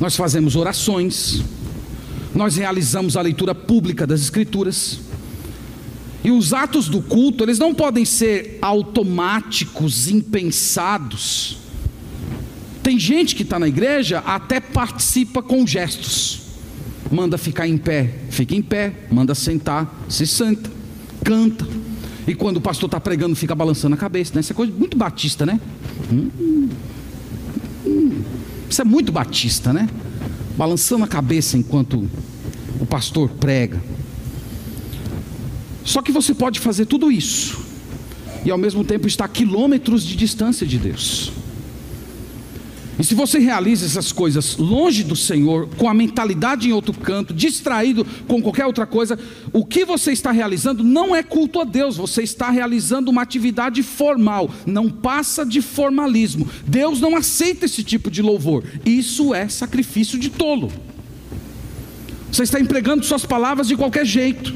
[0.00, 1.42] nós fazemos orações,
[2.34, 5.00] nós realizamos a leitura pública das Escrituras.
[6.22, 11.58] E os atos do culto, eles não podem ser automáticos, impensados.
[12.82, 16.40] Tem gente que está na igreja, até participa com gestos.
[17.10, 19.06] Manda ficar em pé, fica em pé.
[19.10, 20.70] Manda sentar, se senta.
[21.22, 21.66] Canta.
[22.26, 24.32] E quando o pastor está pregando, fica balançando a cabeça.
[24.34, 24.40] Né?
[24.40, 25.60] Essa é coisa muito batista, né?
[26.10, 26.68] Hum.
[28.74, 29.88] Isso é muito batista, né?
[30.58, 32.10] Balançando a cabeça enquanto
[32.80, 33.80] o pastor prega.
[35.84, 37.56] Só que você pode fazer tudo isso
[38.44, 41.30] e ao mesmo tempo estar a quilômetros de distância de Deus.
[42.98, 47.34] E se você realiza essas coisas longe do Senhor, com a mentalidade em outro canto,
[47.34, 49.18] distraído com qualquer outra coisa,
[49.52, 53.82] o que você está realizando não é culto a Deus, você está realizando uma atividade
[53.82, 56.48] formal, não passa de formalismo.
[56.66, 60.72] Deus não aceita esse tipo de louvor, isso é sacrifício de tolo.
[62.30, 64.54] Você está empregando suas palavras de qualquer jeito.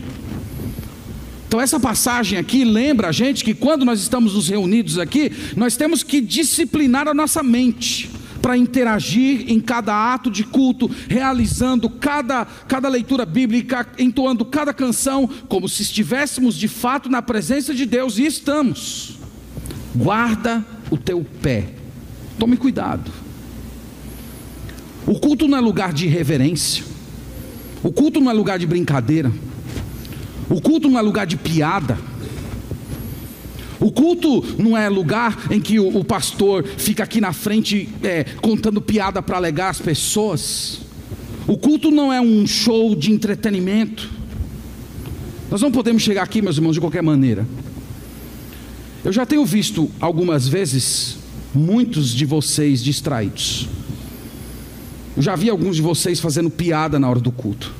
[1.46, 5.76] Então, essa passagem aqui lembra a gente que quando nós estamos nos reunidos aqui, nós
[5.76, 12.44] temos que disciplinar a nossa mente para interagir em cada ato de culto, realizando cada,
[12.44, 18.18] cada leitura bíblica, entoando cada canção, como se estivéssemos de fato na presença de Deus,
[18.18, 19.18] e estamos.
[19.94, 21.70] Guarda o teu pé,
[22.38, 23.10] tome cuidado.
[25.06, 26.84] O culto não é lugar de irreverência,
[27.82, 29.32] o culto não é lugar de brincadeira,
[30.50, 31.98] o culto não é lugar de piada.
[33.80, 38.24] O culto não é lugar em que o, o pastor fica aqui na frente é,
[38.40, 40.80] contando piada para alegar as pessoas.
[41.46, 44.10] O culto não é um show de entretenimento.
[45.50, 47.46] Nós não podemos chegar aqui, meus irmãos, de qualquer maneira.
[49.04, 51.16] Eu já tenho visto algumas vezes
[51.54, 53.68] muitos de vocês distraídos.
[55.16, 57.72] Eu já vi alguns de vocês fazendo piada na hora do culto.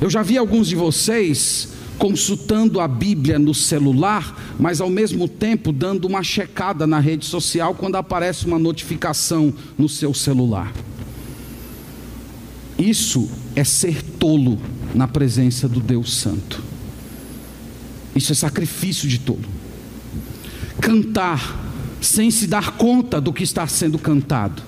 [0.00, 1.68] Eu já vi alguns de vocês
[1.98, 7.74] consultando a Bíblia no celular, mas ao mesmo tempo dando uma checada na rede social
[7.74, 10.72] quando aparece uma notificação no seu celular.
[12.78, 14.58] Isso é ser tolo
[14.94, 16.62] na presença do Deus Santo.
[18.14, 19.44] Isso é sacrifício de tolo.
[20.80, 21.60] Cantar
[22.00, 24.62] sem se dar conta do que está sendo cantado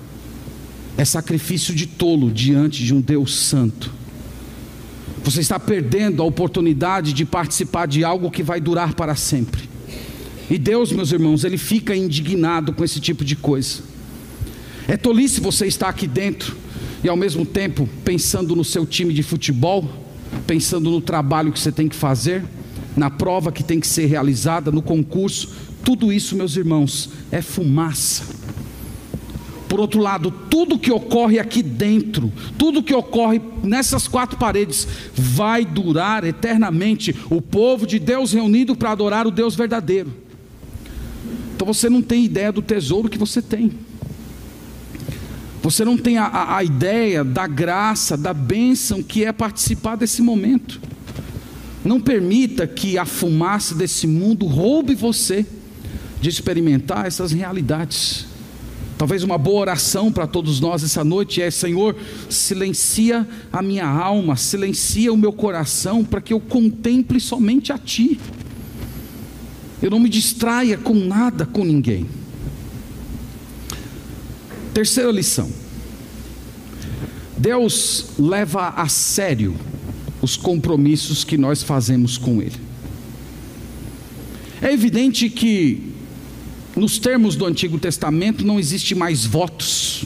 [0.96, 3.90] é sacrifício de tolo diante de um Deus Santo.
[5.24, 9.68] Você está perdendo a oportunidade de participar de algo que vai durar para sempre.
[10.50, 13.82] E Deus, meus irmãos, Ele fica indignado com esse tipo de coisa.
[14.86, 16.54] É tolice você estar aqui dentro
[17.02, 19.88] e ao mesmo tempo pensando no seu time de futebol,
[20.46, 22.44] pensando no trabalho que você tem que fazer,
[22.94, 28.43] na prova que tem que ser realizada, no concurso, tudo isso, meus irmãos, é fumaça.
[29.74, 35.64] Por outro lado, tudo que ocorre aqui dentro, tudo que ocorre nessas quatro paredes, vai
[35.64, 37.12] durar eternamente.
[37.28, 40.14] O povo de Deus reunido para adorar o Deus verdadeiro.
[41.56, 43.72] Então você não tem ideia do tesouro que você tem.
[45.60, 50.80] Você não tem a, a, ideia da graça, da bênção que é participar desse momento.
[51.84, 55.44] Não permita que a fumaça desse mundo roube você
[56.20, 58.33] de experimentar essas realidades.
[58.96, 61.96] Talvez uma boa oração para todos nós essa noite é: Senhor,
[62.30, 68.20] silencia a minha alma, silencia o meu coração, para que eu contemple somente a Ti.
[69.82, 72.06] Eu não me distraia com nada, com ninguém.
[74.72, 75.50] Terceira lição:
[77.36, 79.54] Deus leva a sério
[80.22, 82.56] os compromissos que nós fazemos com Ele.
[84.62, 85.93] É evidente que,
[86.76, 90.04] nos termos do Antigo Testamento, não existe mais votos,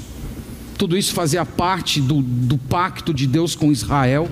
[0.76, 4.30] tudo isso fazia parte do, do pacto de Deus com Israel,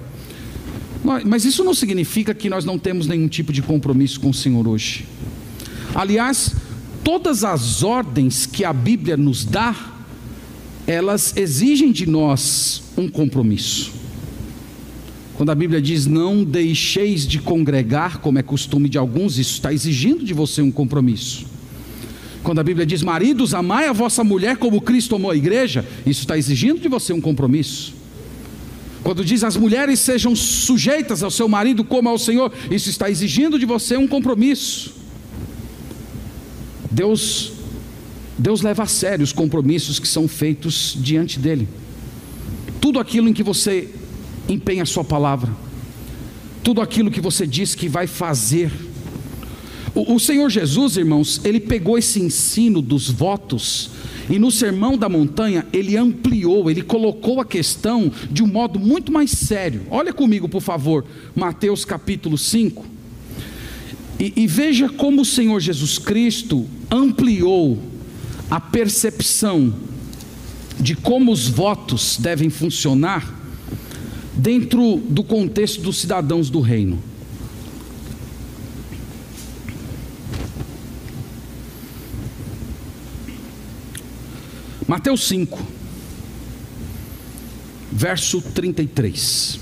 [1.24, 4.66] mas isso não significa que nós não temos nenhum tipo de compromisso com o Senhor
[4.66, 5.06] hoje.
[5.94, 6.54] Aliás,
[7.04, 9.74] todas as ordens que a Bíblia nos dá,
[10.86, 13.92] elas exigem de nós um compromisso.
[15.36, 19.72] Quando a Bíblia diz não deixeis de congregar, como é costume de alguns, isso está
[19.72, 21.55] exigindo de você um compromisso.
[22.46, 26.20] Quando a Bíblia diz maridos, amai a vossa mulher como Cristo amou a igreja, isso
[26.20, 27.92] está exigindo de você um compromisso.
[29.02, 33.58] Quando diz as mulheres sejam sujeitas ao seu marido como ao Senhor, isso está exigindo
[33.58, 34.94] de você um compromisso.
[36.88, 37.50] Deus
[38.38, 41.68] Deus leva a sério os compromissos que são feitos diante dele.
[42.80, 43.88] Tudo aquilo em que você
[44.48, 45.52] empenha a sua palavra,
[46.62, 48.70] tudo aquilo que você diz que vai fazer.
[49.96, 53.88] O, o Senhor Jesus, irmãos, ele pegou esse ensino dos votos
[54.28, 59.10] e no Sermão da Montanha ele ampliou, ele colocou a questão de um modo muito
[59.10, 59.86] mais sério.
[59.90, 62.84] Olha comigo, por favor, Mateus capítulo 5.
[64.20, 67.78] E, e veja como o Senhor Jesus Cristo ampliou
[68.50, 69.74] a percepção
[70.78, 73.34] de como os votos devem funcionar
[74.34, 77.02] dentro do contexto dos cidadãos do reino.
[84.96, 85.58] Mateus 5,
[87.92, 89.60] verso 33.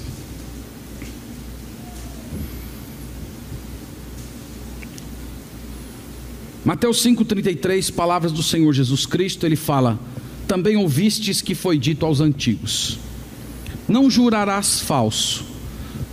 [6.64, 9.99] Mateus 5,33, palavras do Senhor Jesus Cristo, ele fala:
[10.47, 13.01] Também ouvistes que foi dito aos antigos:
[13.89, 15.45] Não jurarás falso,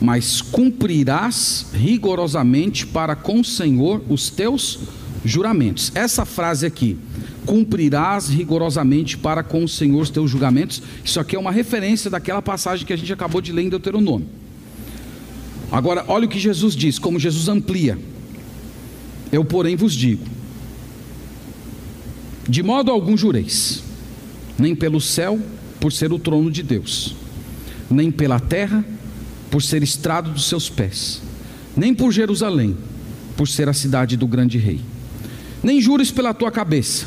[0.01, 4.80] mas cumprirás rigorosamente para com o Senhor os teus
[5.24, 5.91] juramentos.
[5.93, 6.97] Essa frase aqui,
[7.45, 10.81] cumprirás rigorosamente para com o Senhor os teus julgamentos.
[11.03, 14.27] Isso aqui é uma referência daquela passagem que a gente acabou de ler em Deuteronômio.
[15.71, 17.97] Agora, olha o que Jesus diz, como Jesus amplia.
[19.31, 20.25] Eu, porém, vos digo:
[22.47, 23.81] de modo algum jureis,
[24.57, 25.39] nem pelo céu,
[25.79, 27.15] por ser o trono de Deus,
[27.89, 28.83] nem pela terra,
[29.49, 31.21] por ser estrado dos seus pés,
[31.75, 32.77] nem por Jerusalém,
[33.37, 34.81] por ser a cidade do grande rei.
[35.63, 37.05] Nem jures pela tua cabeça,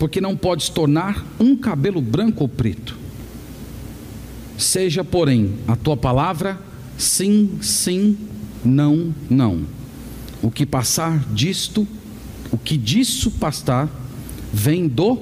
[0.00, 2.96] porque não podes tornar um cabelo branco ou preto.
[4.56, 6.58] Seja, porém, a tua palavra
[6.96, 8.16] sim, sim,
[8.64, 9.60] não, não.
[10.42, 11.86] O que passar disto,
[12.50, 13.90] o que disso passar,
[14.50, 15.18] vem do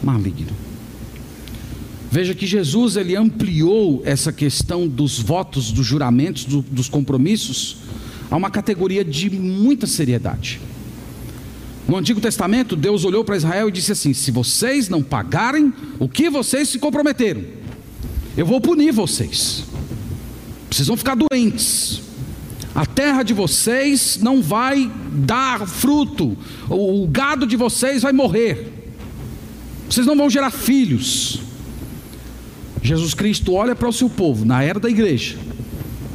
[0.00, 0.52] maligno.
[2.08, 7.78] Veja que Jesus ele ampliou essa questão dos votos, dos juramentos, do, dos compromissos
[8.30, 10.60] a uma categoria de muita seriedade.
[11.88, 16.06] No Antigo Testamento, Deus olhou para Israel e disse assim: Se vocês não pagarem o
[16.06, 17.42] que vocês se comprometeram,
[18.36, 19.64] eu vou punir vocês.
[20.70, 22.02] Vocês vão ficar doentes.
[22.74, 26.36] A terra de vocês não vai dar fruto,
[26.68, 28.70] o gado de vocês vai morrer,
[29.88, 31.40] vocês não vão gerar filhos.
[32.82, 35.36] Jesus Cristo olha para o seu povo na era da igreja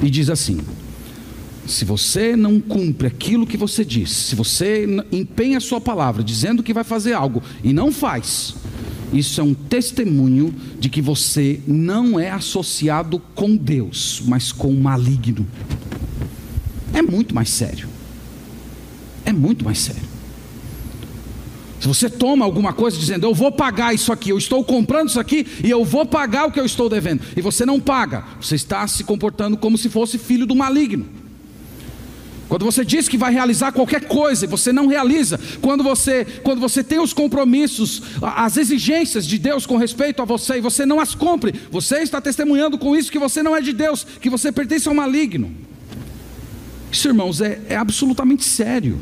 [0.01, 0.59] e diz assim:
[1.65, 6.63] se você não cumpre aquilo que você diz, se você empenha a sua palavra dizendo
[6.63, 8.55] que vai fazer algo e não faz,
[9.13, 14.79] isso é um testemunho de que você não é associado com Deus, mas com o
[14.79, 15.47] maligno.
[16.93, 17.87] É muito mais sério.
[19.25, 20.13] É muito mais sério.
[21.79, 25.19] Se você toma alguma coisa dizendo, eu vou pagar isso aqui, eu estou comprando isso
[25.19, 28.55] aqui e eu vou pagar o que eu estou devendo, e você não paga, você
[28.55, 31.22] está se comportando como se fosse filho do maligno.
[32.53, 36.61] Quando você diz que vai realizar qualquer coisa e você não realiza, quando você, quando
[36.61, 40.99] você tem os compromissos, as exigências de Deus com respeito a você e você não
[40.99, 44.51] as cumpre, você está testemunhando com isso que você não é de Deus, que você
[44.51, 45.51] pertence ao maligno.
[46.91, 49.01] Isso, irmãos, é, é absolutamente sério.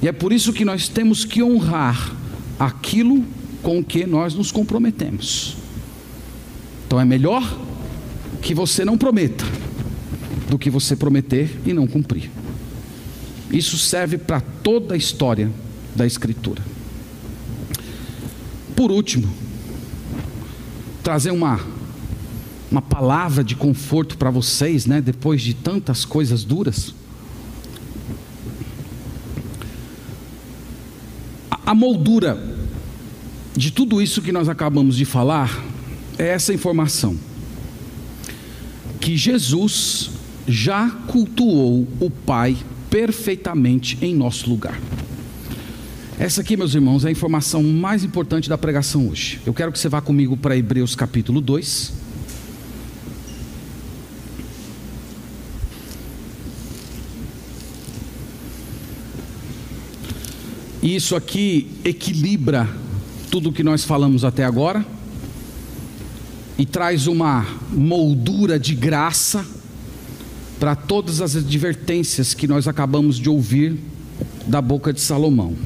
[0.00, 2.16] E é por isso que nós temos que honrar
[2.58, 3.22] aquilo
[3.62, 5.58] com que nós nos comprometemos.
[6.86, 7.42] Então é melhor
[8.40, 9.44] que você não prometa
[10.52, 12.30] do que você prometer e não cumprir.
[13.50, 15.50] Isso serve para toda a história
[15.96, 16.62] da Escritura.
[18.76, 19.32] Por último,
[21.02, 21.58] trazer uma,
[22.70, 26.94] uma palavra de conforto para vocês, né, depois de tantas coisas duras.
[31.50, 32.58] A, a moldura
[33.56, 35.64] de tudo isso que nós acabamos de falar
[36.18, 37.16] é essa informação:
[39.00, 40.10] que Jesus
[40.46, 42.56] já cultuou o Pai
[42.90, 44.78] perfeitamente em nosso lugar.
[46.18, 49.40] Essa aqui, meus irmãos, é a informação mais importante da pregação hoje.
[49.46, 51.92] Eu quero que você vá comigo para Hebreus capítulo 2.
[60.82, 62.68] E isso aqui equilibra
[63.30, 64.84] tudo o que nós falamos até agora
[66.58, 69.46] e traz uma moldura de graça
[70.62, 73.76] para todas as advertências que nós acabamos de ouvir
[74.46, 75.56] da boca de Salomão.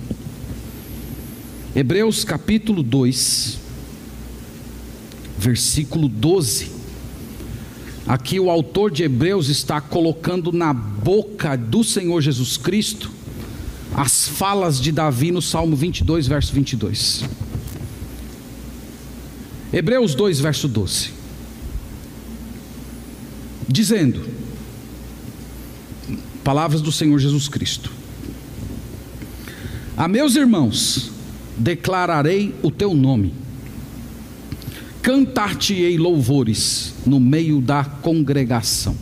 [1.75, 3.59] Hebreus capítulo 2,
[5.39, 6.71] versículo 12.
[8.09, 13.11] Aqui o autor de Hebreus está colocando na boca do Senhor Jesus Cristo
[13.95, 17.23] as falas de Davi no Salmo 22, verso 22.
[19.75, 21.11] Hebreus 2, verso 12.
[23.69, 24.46] Dizendo,
[26.47, 27.91] palavras do Senhor Jesus Cristo:
[29.97, 31.11] A meus irmãos
[31.57, 33.35] declararei o teu nome,
[35.03, 38.97] cantar-te-ei louvores no meio da congregação.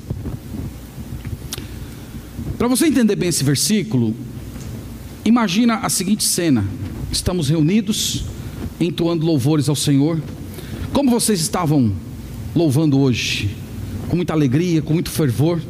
[2.57, 4.17] Para você entender bem esse versículo,
[5.23, 6.65] imagina a seguinte cena:
[7.13, 8.25] estamos reunidos,
[8.81, 10.19] entoando louvores ao Senhor
[10.95, 11.93] como vocês estavam
[12.55, 13.51] louvando hoje?
[14.09, 15.61] Com muita alegria, com muito fervor.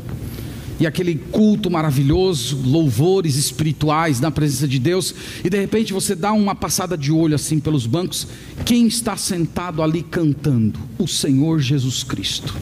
[0.78, 5.14] E aquele culto maravilhoso, louvores espirituais na presença de Deus,
[5.44, 8.26] e de repente você dá uma passada de olho assim pelos bancos,
[8.64, 10.78] quem está sentado ali cantando?
[10.98, 12.54] O Senhor Jesus Cristo.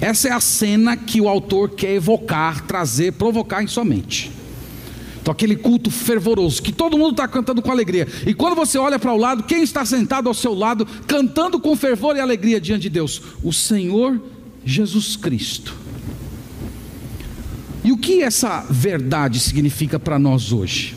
[0.00, 4.30] Essa é a cena que o autor quer evocar, trazer, provocar em sua mente.
[5.20, 8.06] Então, aquele culto fervoroso, que todo mundo está cantando com alegria.
[8.26, 11.74] E quando você olha para o lado, quem está sentado ao seu lado, cantando com
[11.74, 13.22] fervor e alegria diante de Deus?
[13.42, 14.20] O Senhor
[14.62, 15.83] Jesus Cristo.
[17.84, 20.96] E o que essa verdade significa para nós hoje?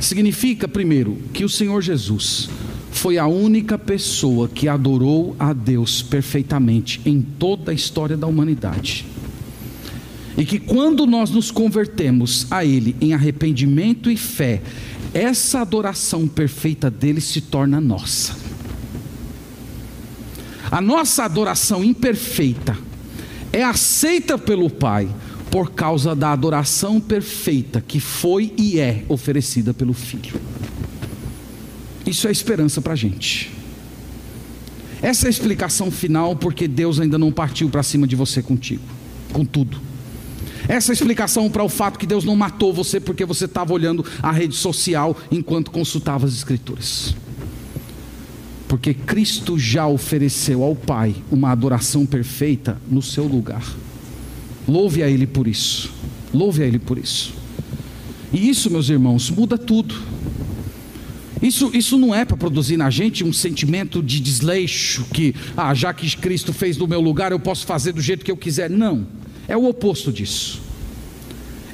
[0.00, 2.48] Significa, primeiro, que o Senhor Jesus
[2.90, 9.04] foi a única pessoa que adorou a Deus perfeitamente em toda a história da humanidade.
[10.38, 14.62] E que quando nós nos convertemos a Ele em arrependimento e fé,
[15.12, 18.34] essa adoração perfeita dele se torna nossa.
[20.70, 22.76] A nossa adoração imperfeita
[23.52, 25.08] é aceita pelo Pai
[25.50, 30.40] por causa da adoração perfeita que foi e é oferecida pelo Filho.
[32.06, 33.50] Isso é esperança para a gente.
[35.02, 38.82] Essa é a explicação final porque Deus ainda não partiu para cima de você contigo,
[39.32, 39.80] com tudo.
[40.68, 43.72] Essa é a explicação para o fato que Deus não matou você porque você estava
[43.72, 47.14] olhando a rede social enquanto consultava as Escrituras.
[48.68, 53.64] Porque Cristo já ofereceu ao Pai uma adoração perfeita no seu lugar.
[54.70, 55.90] Louve a Ele por isso.
[56.32, 57.34] Louve a Ele por isso.
[58.32, 59.96] E isso, meus irmãos, muda tudo.
[61.42, 65.92] Isso, isso não é para produzir na gente um sentimento de desleixo, que, ah, já
[65.92, 68.70] que Cristo fez no meu lugar, eu posso fazer do jeito que eu quiser.
[68.70, 69.08] Não.
[69.48, 70.60] É o oposto disso.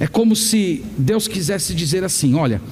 [0.01, 2.63] É como se Deus quisesse dizer assim: olha,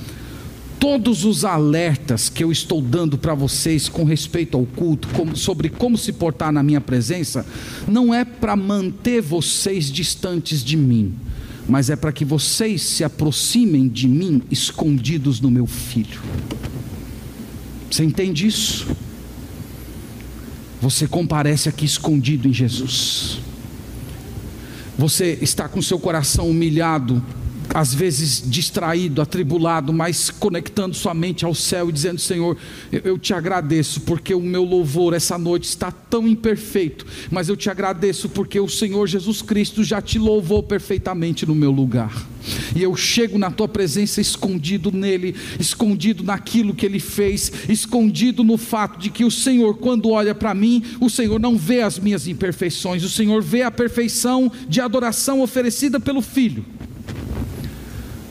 [0.79, 5.69] todos os alertas que eu estou dando para vocês com respeito ao culto, como, sobre
[5.69, 7.47] como se portar na minha presença,
[7.87, 11.15] não é para manter vocês distantes de mim,
[11.69, 16.21] mas é para que vocês se aproximem de mim escondidos no meu filho.
[17.91, 18.87] Você entende isso?
[20.81, 23.41] Você comparece aqui escondido em Jesus
[24.97, 27.23] você está com seu coração humilhado,
[27.73, 32.57] às vezes distraído, atribulado, mas conectando sua mente ao céu e dizendo: Senhor,
[32.93, 37.71] eu te agradeço porque o meu louvor essa noite está tão imperfeito, mas eu te
[37.71, 42.27] agradeço porque o Senhor Jesus Cristo já te louvou perfeitamente no meu lugar.
[42.77, 48.59] E eu chego na tua presença escondido nele, escondido naquilo que ele fez, escondido no
[48.59, 52.29] fato de que o Senhor, quando olha para mim, o Senhor não vê as minhas
[52.29, 56.65] imperfeições, o Senhor vê a perfeição de adoração oferecida pelo Filho.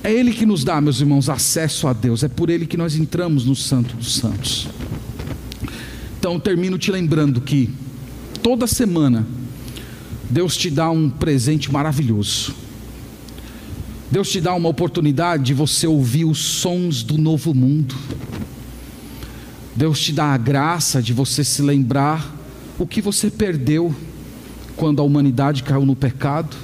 [0.04, 2.98] É Ele que nos dá, meus irmãos, acesso a Deus, é por Ele que nós
[2.98, 4.68] entramos no Santo dos Santos.
[6.20, 7.70] Então, termino te lembrando que
[8.42, 9.26] toda semana
[10.30, 12.54] Deus te dá um presente maravilhoso.
[14.12, 17.96] Deus te dá uma oportunidade de você ouvir os sons do novo mundo.
[19.74, 22.36] Deus te dá a graça de você se lembrar
[22.78, 23.96] o que você perdeu
[24.76, 26.56] quando a humanidade caiu no pecado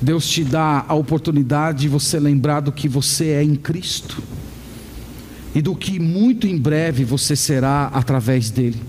[0.00, 4.22] Deus te dá a oportunidade de você lembrar do que você é em Cristo
[5.54, 8.80] e do que muito em breve você será através dele.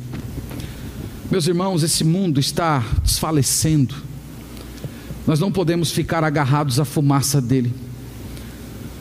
[1.31, 3.95] Meus irmãos, esse mundo está desfalecendo,
[5.25, 7.73] nós não podemos ficar agarrados à fumaça dele.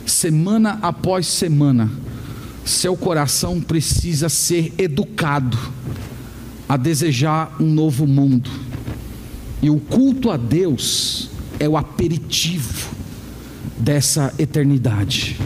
[0.06, 1.90] Semana após semana,
[2.64, 5.58] seu coração precisa ser educado
[6.66, 8.50] a desejar um novo mundo,
[9.62, 12.88] e o culto a Deus é o aperitivo
[13.78, 15.36] dessa eternidade.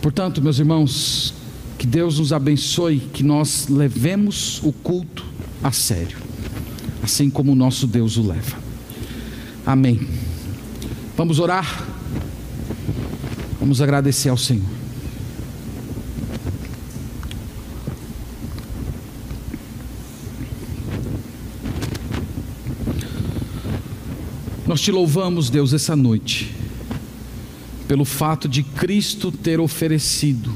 [0.00, 1.34] Portanto, meus irmãos,
[1.78, 5.24] que Deus nos abençoe, que nós levemos o culto
[5.62, 6.18] a sério,
[7.02, 8.56] assim como o nosso Deus o leva.
[9.64, 10.08] Amém.
[11.16, 11.86] Vamos orar.
[13.60, 14.81] Vamos agradecer ao Senhor.
[24.72, 26.50] Nós te louvamos, Deus, essa noite,
[27.86, 30.50] pelo fato de Cristo ter oferecido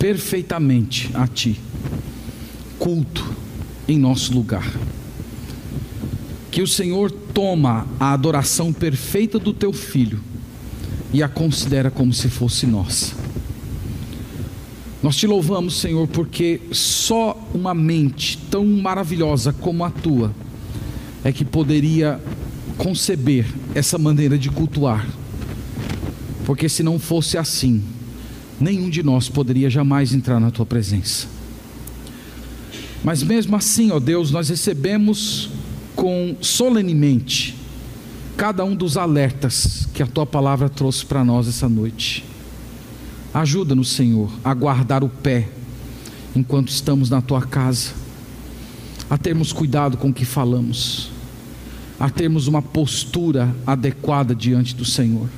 [0.00, 1.56] perfeitamente a Ti
[2.76, 3.24] culto
[3.86, 4.68] em nosso lugar.
[6.50, 10.18] Que o Senhor toma a adoração perfeita do Teu Filho
[11.12, 13.14] e a considera como se fosse nossa.
[15.00, 20.34] Nós te louvamos, Senhor, porque só uma mente tão maravilhosa como a tua
[21.22, 22.20] é que poderia
[22.76, 25.06] conceber essa maneira de cultuar,
[26.44, 27.82] porque se não fosse assim,
[28.60, 31.26] nenhum de nós poderia jamais entrar na tua presença.
[33.02, 35.50] Mas mesmo assim, ó Deus, nós recebemos
[35.94, 37.54] com solenemente
[38.36, 42.24] cada um dos alertas que a tua palavra trouxe para nós essa noite.
[43.32, 45.48] Ajuda-nos, Senhor, a guardar o pé
[46.34, 47.92] enquanto estamos na tua casa,
[49.08, 51.13] a termos cuidado com o que falamos
[51.98, 55.28] a termos uma postura adequada diante do Senhor,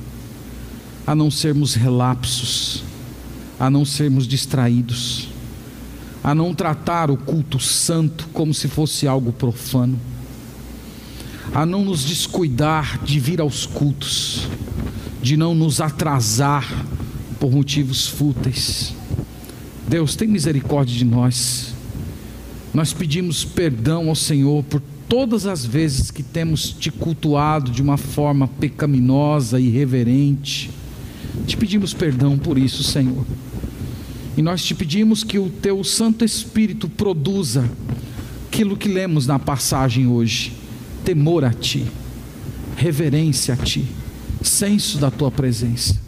[1.05, 2.83] a não sermos relapsos,
[3.59, 5.29] a não sermos distraídos,
[6.23, 9.99] a não tratar o culto santo como se fosse algo profano,
[11.53, 14.47] a não nos descuidar de vir aos cultos,
[15.21, 16.85] de não nos atrasar
[17.39, 18.93] por motivos fúteis.
[19.87, 21.73] Deus, tem misericórdia de nós.
[22.73, 27.97] Nós pedimos perdão ao Senhor por todas as vezes que temos te cultuado de uma
[27.97, 30.69] forma pecaminosa irreverente,
[31.45, 33.25] te pedimos perdão por isso, Senhor.
[34.35, 37.69] E nós te pedimos que o teu Santo Espírito produza
[38.47, 40.53] aquilo que lemos na passagem hoje:
[41.03, 41.85] temor a ti,
[42.75, 43.85] reverência a ti,
[44.43, 45.99] senso da tua presença,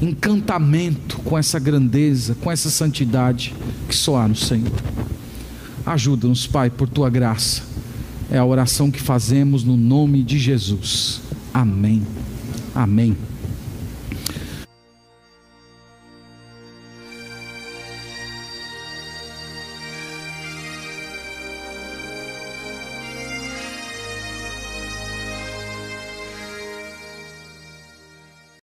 [0.00, 3.54] encantamento com essa grandeza, com essa santidade
[3.88, 4.72] que só há no Senhor.
[5.86, 7.70] Ajuda-nos, Pai, por tua graça
[8.30, 11.20] é a oração que fazemos no nome de Jesus.
[11.52, 12.02] Amém.
[12.74, 13.16] Amém.